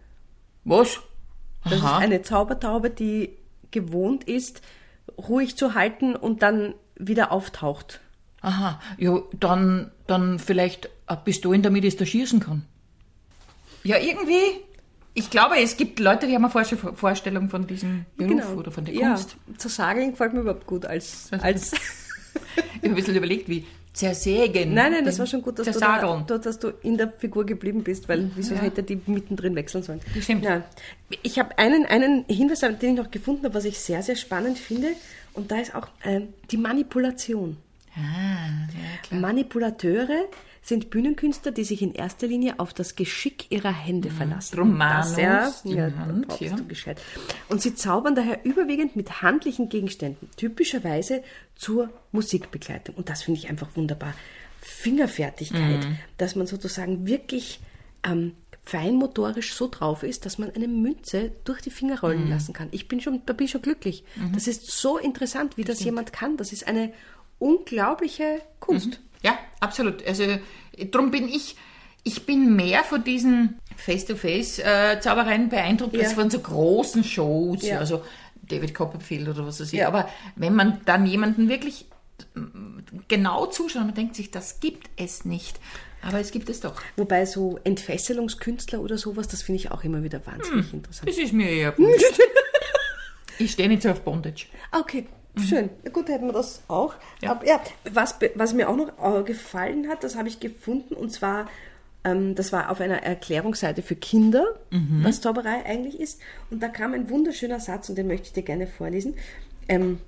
Was? 0.65 0.99
Das 1.65 1.75
ist 1.75 1.85
eine 1.85 2.23
Zaubertaube, 2.23 2.91
die 2.91 3.37
gewohnt 3.71 4.25
ist, 4.25 4.63
ruhig 5.29 5.57
zu 5.57 5.75
halten 5.75 6.17
und 6.17 6.43
dann 6.43 6.75
wieder 7.01 7.33
auftaucht. 7.33 8.01
Aha, 8.43 8.81
ja, 8.97 9.21
dann, 9.39 9.91
dann 10.07 10.39
vielleicht 10.39 10.89
eine 11.07 11.21
Pistole, 11.25 11.59
damit 11.61 11.85
ich 11.85 11.95
es 11.95 11.99
da 11.99 12.07
schießen 12.07 12.41
kann. 12.41 12.65
Ja, 13.85 13.99
irgendwie, 13.99 14.63
ich 15.15 15.31
glaube, 15.31 15.57
es 15.59 15.77
gibt 15.77 16.01
Leute, 16.01 16.27
die 16.27 16.35
haben 16.35 16.45
eine 16.45 16.53
falsche 16.53 16.77
Vorstellung 16.77 17.51
von 17.51 17.67
diesem 17.67 18.07
Beruf 18.17 18.57
oder 18.57 18.71
von 18.71 18.85
der 18.85 18.95
Genau. 18.95 19.07
ja, 19.07 19.15
Kunst. 19.15 19.37
Zersageln 19.59 20.13
gefällt 20.13 20.33
mir 20.33 20.41
überhaupt 20.41 20.67
gut 20.67 20.87
als, 20.87 21.29
als 21.41 21.73
Ich 22.55 22.63
habe 22.83 22.89
ein 22.89 22.95
bisschen 22.95 23.17
überlegt, 23.17 23.49
wie 23.49 23.67
zersägen. 23.93 24.73
Nein, 24.73 24.93
nein, 24.93 25.05
das 25.05 25.19
war 25.19 25.27
schon 25.27 25.43
gut, 25.43 25.59
dass 25.59 25.67
du, 25.67 25.81
da, 25.81 26.39
dass 26.39 26.59
du 26.59 26.69
in 26.83 26.97
der 26.97 27.11
Figur 27.11 27.45
geblieben 27.45 27.83
bist, 27.83 28.09
weil 28.09 28.31
wieso 28.37 28.55
hätte 28.55 28.83
die 28.83 29.01
mittendrin 29.07 29.57
wechseln 29.57 29.83
sollen? 29.83 30.01
Das 30.15 30.25
stimmt. 30.25 30.45
Ja. 30.45 30.63
Ich 31.23 31.39
habe 31.39 31.59
einen, 31.59 31.87
einen 31.87 32.25
Hinweis, 32.29 32.61
den 32.61 32.77
ich 32.81 32.97
noch 32.97 33.11
gefunden 33.11 33.45
habe, 33.45 33.55
was 33.55 33.65
ich 33.65 33.79
sehr, 33.79 34.03
sehr 34.03 34.17
spannend 34.17 34.59
finde. 34.59 34.89
Und 35.35 35.51
da 35.51 35.59
ist 35.59 35.75
auch 35.75 35.89
ähm, 36.05 36.29
die 36.51 36.57
Manipulation. 36.57 37.57
Ah, 37.97 38.69
ja. 39.11 39.19
Manipulateure 39.19 40.27
sind 40.63 40.91
Bühnenkünstler, 40.91 41.53
die 41.53 41.65
sich 41.65 41.83
in 41.83 41.95
erster 41.95 42.27
Linie 42.27 42.61
auf 42.61 42.75
das 42.75 42.95
Geschick 42.95 43.51
ihrer 43.51 43.73
Hände 43.73 44.11
verlassen. 44.11 44.57
Drum 44.57 44.77
Manus, 44.77 45.15
das, 45.15 45.65
ja, 45.65 45.89
ja, 45.89 45.97
Hand, 45.97 46.31
da 46.31 46.37
ja. 46.39 46.55
du 46.55 46.67
gescheit. 46.67 47.01
Und 47.49 47.63
sie 47.63 47.75
zaubern 47.75 48.15
daher 48.15 48.45
überwiegend 48.45 48.95
mit 48.95 49.23
handlichen 49.23 49.69
Gegenständen, 49.69 50.29
typischerweise 50.37 51.23
zur 51.57 51.91
Musikbegleitung. 52.13 52.95
Und 52.95 53.09
das 53.09 53.23
finde 53.23 53.41
ich 53.41 53.49
einfach 53.49 53.75
wunderbar. 53.75 54.15
Fingerfertigkeit, 54.61 55.85
Mhm. 55.85 55.99
dass 56.19 56.37
man 56.37 56.47
sozusagen 56.47 57.07
wirklich 57.07 57.61
ähm, 58.05 58.33
feinmotorisch 58.63 59.55
so 59.55 59.69
drauf 59.69 60.03
ist, 60.03 60.27
dass 60.27 60.39
man 60.39 60.51
eine 60.55 60.69
Münze 60.69 61.33
durch 61.45 61.61
die 61.63 61.71
Finger 61.71 62.01
rollen 62.01 62.25
Mhm. 62.27 62.31
lassen 62.31 62.53
kann. 62.53 62.69
Ich 62.71 62.89
bin 62.89 63.01
schon, 63.01 63.23
da 63.27 63.33
bin 63.33 63.47
ich 63.47 63.51
schon 63.53 63.63
glücklich. 63.63 64.05
Das 64.35 64.47
ist 64.47 64.71
so 64.71 64.99
interessant, 64.99 65.57
wie 65.57 65.65
das 65.65 65.83
jemand 65.83 66.13
kann. 66.13 66.37
Das 66.37 66.53
ist 66.53 66.69
eine 66.69 66.93
unglaubliche 67.39 68.41
Kunst. 68.61 69.01
Ja, 69.23 69.39
absolut. 69.61 70.07
Also 70.07 70.25
darum 70.91 71.11
bin 71.11 71.29
ich, 71.29 71.57
ich 72.05 72.27
bin 72.27 72.55
mehr 72.55 72.85
von 72.85 73.03
diesen 73.03 73.59
Face-to-Face-Zaubereien 73.77 75.49
beeindruckt 75.49 75.95
Ja. 75.95 76.03
als 76.05 76.13
von 76.15 76.31
so 76.31 76.39
großen 76.41 77.05
Shows, 77.05 77.63
Ja. 77.67 77.79
also 77.79 78.03
David 78.43 78.75
Copperfield 78.75 79.29
oder 79.29 79.47
was 79.47 79.61
weiß 79.61 79.73
ich. 79.73 79.79
Ja. 79.81 79.89
Aber 79.89 80.09
wenn 80.37 80.55
man 80.55 80.81
dann 80.85 81.07
jemanden 81.07 81.49
wirklich 81.49 81.87
genau 83.09 83.47
zuschaut, 83.47 83.83
man 83.85 83.95
denkt 83.95 84.17
sich, 84.17 84.31
das 84.31 84.61
gibt 84.61 84.89
es 84.97 85.25
nicht. 85.25 85.59
Aber 86.03 86.19
es 86.19 86.31
gibt 86.31 86.49
es 86.49 86.61
doch. 86.61 86.81
Wobei 86.97 87.27
so 87.27 87.59
Entfesselungskünstler 87.65 88.81
oder 88.81 88.97
sowas, 88.97 89.29
das 89.29 89.43
finde 89.43 89.57
ich 89.61 89.71
auch 89.71 89.85
immer 89.85 90.03
wieder 90.03 90.25
wahnsinnig 90.27 90.67
Hm. 90.73 90.79
interessant. 90.79 91.09
Das 91.09 91.19
ist 91.19 91.33
mir 91.35 91.51
eher 91.51 91.73
gut. 91.77 91.89
ich 93.39 93.53
stehe 93.53 93.69
nicht 93.69 93.83
so 93.83 93.91
auf 93.91 94.01
Bondage. 94.03 94.47
Okay, 94.73 95.07
schön. 95.47 95.69
Ja, 95.85 95.91
Gut, 95.91 96.09
hätten 96.09 96.27
wir 96.27 96.33
das 96.33 96.63
auch. 96.69 96.95
Ja. 97.23 97.33
Aber, 97.33 97.47
ja, 97.47 97.61
was, 97.93 98.15
was 98.35 98.55
mir 98.55 98.69
auch 98.69 98.77
noch 98.77 99.21
äh, 99.21 99.23
gefallen 99.25 99.89
hat, 99.89 100.03
das 100.05 100.17
habe 100.17 100.29
ich 100.29 100.41
gefunden, 100.41 100.95
und 100.95 101.11
zwar, 101.11 101.49
ähm, 102.05 102.35
das 102.35 102.51
war 102.53 102.71
auf 102.71 102.81
einer 102.81 103.03
Erklärungsseite 103.03 103.83
für 103.83 103.95
Kinder, 103.97 104.59
was 105.03 105.21
Zauberei 105.21 105.65
eigentlich 105.67 106.01
ist. 106.01 106.21
Und 106.51 106.63
da 106.63 106.69
kam 106.69 106.95
ein 106.95 107.11
wunderschöner 107.11 107.61
Satz, 107.61 107.91
und 107.91 107.97
den 107.99 108.07
möchte 108.07 108.29
ich 108.29 108.33
dir 108.33 108.43
gerne 108.43 108.67
vorlesen. 108.67 109.17
Ähm, 109.69 109.99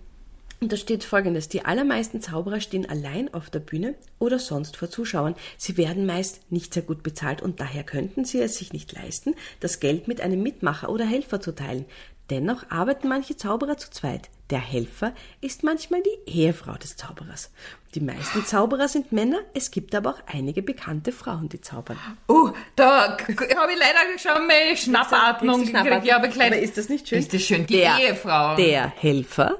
und 0.62 0.72
da 0.72 0.76
steht 0.76 1.04
folgendes: 1.04 1.48
Die 1.48 1.64
allermeisten 1.64 2.20
Zauberer 2.22 2.60
stehen 2.60 2.88
allein 2.88 3.32
auf 3.34 3.50
der 3.50 3.58
Bühne 3.60 3.94
oder 4.18 4.38
sonst 4.38 4.76
vor 4.78 4.88
Zuschauern. 4.88 5.34
Sie 5.58 5.76
werden 5.76 6.06
meist 6.06 6.50
nicht 6.50 6.72
sehr 6.72 6.82
gut 6.84 7.02
bezahlt 7.02 7.42
und 7.42 7.60
daher 7.60 7.82
könnten 7.84 8.24
sie 8.24 8.40
es 8.40 8.56
sich 8.56 8.72
nicht 8.72 8.92
leisten, 8.92 9.34
das 9.60 9.80
Geld 9.80 10.08
mit 10.08 10.20
einem 10.20 10.42
Mitmacher 10.42 10.88
oder 10.88 11.04
Helfer 11.04 11.40
zu 11.40 11.52
teilen. 11.54 11.84
Dennoch 12.30 12.70
arbeiten 12.70 13.08
manche 13.08 13.36
Zauberer 13.36 13.76
zu 13.76 13.90
zweit. 13.90 14.30
Der 14.48 14.60
Helfer 14.60 15.12
ist 15.40 15.64
manchmal 15.64 16.02
die 16.02 16.30
Ehefrau 16.30 16.74
des 16.74 16.96
Zauberers. 16.96 17.50
Die 17.94 18.00
meisten 18.00 18.44
Zauberer 18.46 18.86
sind 18.88 19.12
Männer, 19.12 19.40
es 19.54 19.70
gibt 19.70 19.94
aber 19.94 20.10
auch 20.10 20.20
einige 20.32 20.62
bekannte 20.62 21.10
Frauen, 21.12 21.48
die 21.48 21.60
zaubern. 21.60 21.98
Oh, 22.28 22.50
da 22.76 23.18
habe 23.18 23.72
ich 23.72 23.78
leider 23.78 24.18
schon 24.18 24.46
mal 24.46 24.76
Schnappatmung 24.76 25.64
gekriegt. 25.66 26.04
Ja, 26.04 26.16
aber, 26.16 26.28
Aber 26.28 26.56
ist 26.58 26.78
das 26.78 26.88
nicht 26.88 27.08
schön? 27.08 27.18
Ist 27.18 27.34
das 27.34 27.42
schön? 27.42 27.66
Die 27.66 27.78
Der- 27.78 27.98
Ehefrau. 27.98 28.56
Der 28.56 28.88
Helfer 28.96 29.58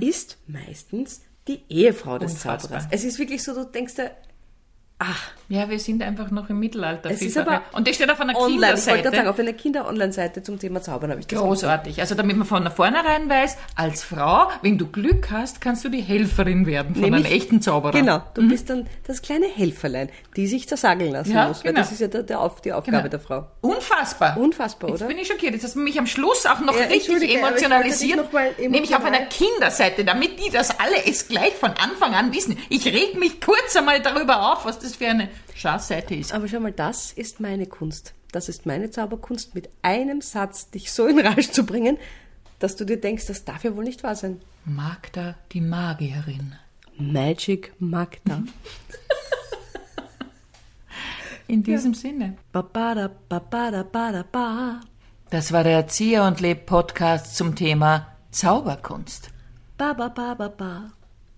ist 0.00 0.38
meistens 0.46 1.22
die 1.48 1.62
Ehefrau 1.68 2.18
des 2.18 2.32
Unfassbar. 2.32 2.80
Zauberers. 2.80 2.86
Es 2.90 3.04
ist 3.04 3.18
wirklich 3.18 3.42
so, 3.42 3.54
du 3.54 3.64
denkst 3.64 3.94
da, 3.94 4.10
ach, 4.98 5.30
Ja, 5.48 5.68
wir 5.70 5.78
sind 5.78 6.02
einfach 6.02 6.32
noch 6.32 6.50
im 6.50 6.58
Mittelalter. 6.58 7.08
Es 7.08 7.22
ist 7.22 7.38
aber. 7.38 7.62
Und 7.72 7.86
das 7.86 7.94
steht 7.94 8.10
auf 8.10 8.20
einer 8.20 8.34
online, 8.34 8.46
ich 8.46 8.52
wollte 8.52 8.62
Kinderseite. 8.72 9.02
gerade 9.02 9.16
sagen, 9.16 9.28
auf 9.28 9.38
einer 9.38 9.52
Kinder-Online-Seite 9.52 10.42
zum 10.42 10.58
Thema 10.58 10.82
Zaubern 10.82 11.10
habe 11.10 11.20
ich 11.20 11.28
das 11.28 11.38
Großartig. 11.38 12.00
Also 12.00 12.16
damit 12.16 12.36
man 12.36 12.46
von 12.48 12.68
vornherein 12.68 13.28
weiß, 13.30 13.56
als 13.76 14.02
Frau, 14.02 14.48
wenn 14.62 14.76
du 14.76 14.88
Glück 14.88 15.28
hast, 15.30 15.60
kannst 15.60 15.84
du 15.84 15.88
die 15.88 16.00
Helferin 16.00 16.66
werden 16.66 16.94
von 16.96 17.04
Nämlich- 17.04 17.26
einem 17.26 17.32
echten 17.32 17.62
Zauberer. 17.62 17.92
Genau, 17.92 18.22
du 18.34 18.48
bist 18.48 18.70
dann 18.70 18.88
das 19.06 19.22
kleine 19.22 19.46
Helferlein, 19.46 20.08
die 20.34 20.48
sich 20.48 20.68
zersageln 20.68 21.12
lassen 21.12 21.32
Ja, 21.32 21.46
muss, 21.46 21.64
weil 21.64 21.72
genau. 21.74 21.82
das 21.84 21.92
ist 21.92 22.00
ja 22.00 22.08
der, 22.08 22.24
der 22.24 22.40
auf, 22.40 22.60
die 22.60 22.72
Aufgabe 22.72 22.96
Genau. 22.96 23.08
der 23.08 23.20
Frau. 23.20 23.46
Unfassbar. 23.60 24.36
Unfassbar, 24.38 24.90
Jetzt 24.90 24.98
oder? 25.02 25.08
bin 25.08 25.18
ich 25.18 25.28
schockiert. 25.28 25.52
Jetzt 25.54 25.62
hast 25.62 25.76
du 25.76 25.80
mich 25.80 25.96
am 25.96 26.08
Schluss 26.08 26.44
auch 26.46 26.58
noch 26.58 26.74
Ja, 26.76 26.86
richtig 26.86 27.36
emotionalisiert. 27.36 28.16
noch 28.16 28.32
mal 28.32 28.50
nämlich 28.58 28.94
auf 28.96 29.00
emotional- 29.02 29.20
einer 29.20 29.26
Kinderseite, 29.28 30.04
damit 30.04 30.44
die 30.44 30.50
das 30.50 30.70
alle 30.80 31.06
es 31.06 31.28
gleich 31.28 31.54
von 31.54 31.70
Anfang 31.70 32.14
an 32.14 32.32
wissen. 32.34 32.58
Ich 32.68 32.84
reg 32.86 33.16
mich 33.16 33.40
kurz 33.40 33.76
einmal 33.76 34.00
darüber 34.00 34.52
auf, 34.52 34.64
was 34.64 34.80
das 34.80 34.85
für 34.94 35.08
eine 35.08 35.28
Scheißseite 35.54 36.14
ist. 36.14 36.32
Aber 36.32 36.46
schau 36.46 36.60
mal, 36.60 36.70
das 36.70 37.12
ist 37.12 37.40
meine 37.40 37.66
Kunst. 37.66 38.14
Das 38.30 38.48
ist 38.48 38.66
meine 38.66 38.90
Zauberkunst, 38.90 39.54
mit 39.54 39.70
einem 39.82 40.20
Satz 40.20 40.70
dich 40.70 40.92
so 40.92 41.06
in 41.06 41.18
Rage 41.18 41.50
zu 41.50 41.64
bringen, 41.64 41.98
dass 42.58 42.76
du 42.76 42.84
dir 42.84 43.00
denkst, 43.00 43.26
das 43.26 43.44
darf 43.44 43.64
ja 43.64 43.74
wohl 43.74 43.84
nicht 43.84 44.02
wahr 44.04 44.14
sein. 44.14 44.40
Magda, 44.64 45.36
die 45.52 45.60
Magierin. 45.60 46.54
Magic 46.98 47.72
Magda. 47.78 48.42
In 51.48 51.62
diesem 51.62 51.94
Sinne. 51.94 52.36
Babada, 52.52 53.10
babada, 53.28 53.84
bada, 53.84 54.24
ba. 54.30 54.80
Das 55.30 55.52
war 55.52 55.62
der 55.64 55.74
Erzieher 55.74 56.24
und 56.24 56.40
Leb 56.40 56.66
Podcast 56.66 57.36
zum 57.36 57.54
Thema 57.54 58.16
Zauberkunst. 58.30 59.30
Ba, 59.78 59.92
ba, 59.92 60.08
ba, 60.08 60.34
ba, 60.34 60.48
ba. 60.48 60.92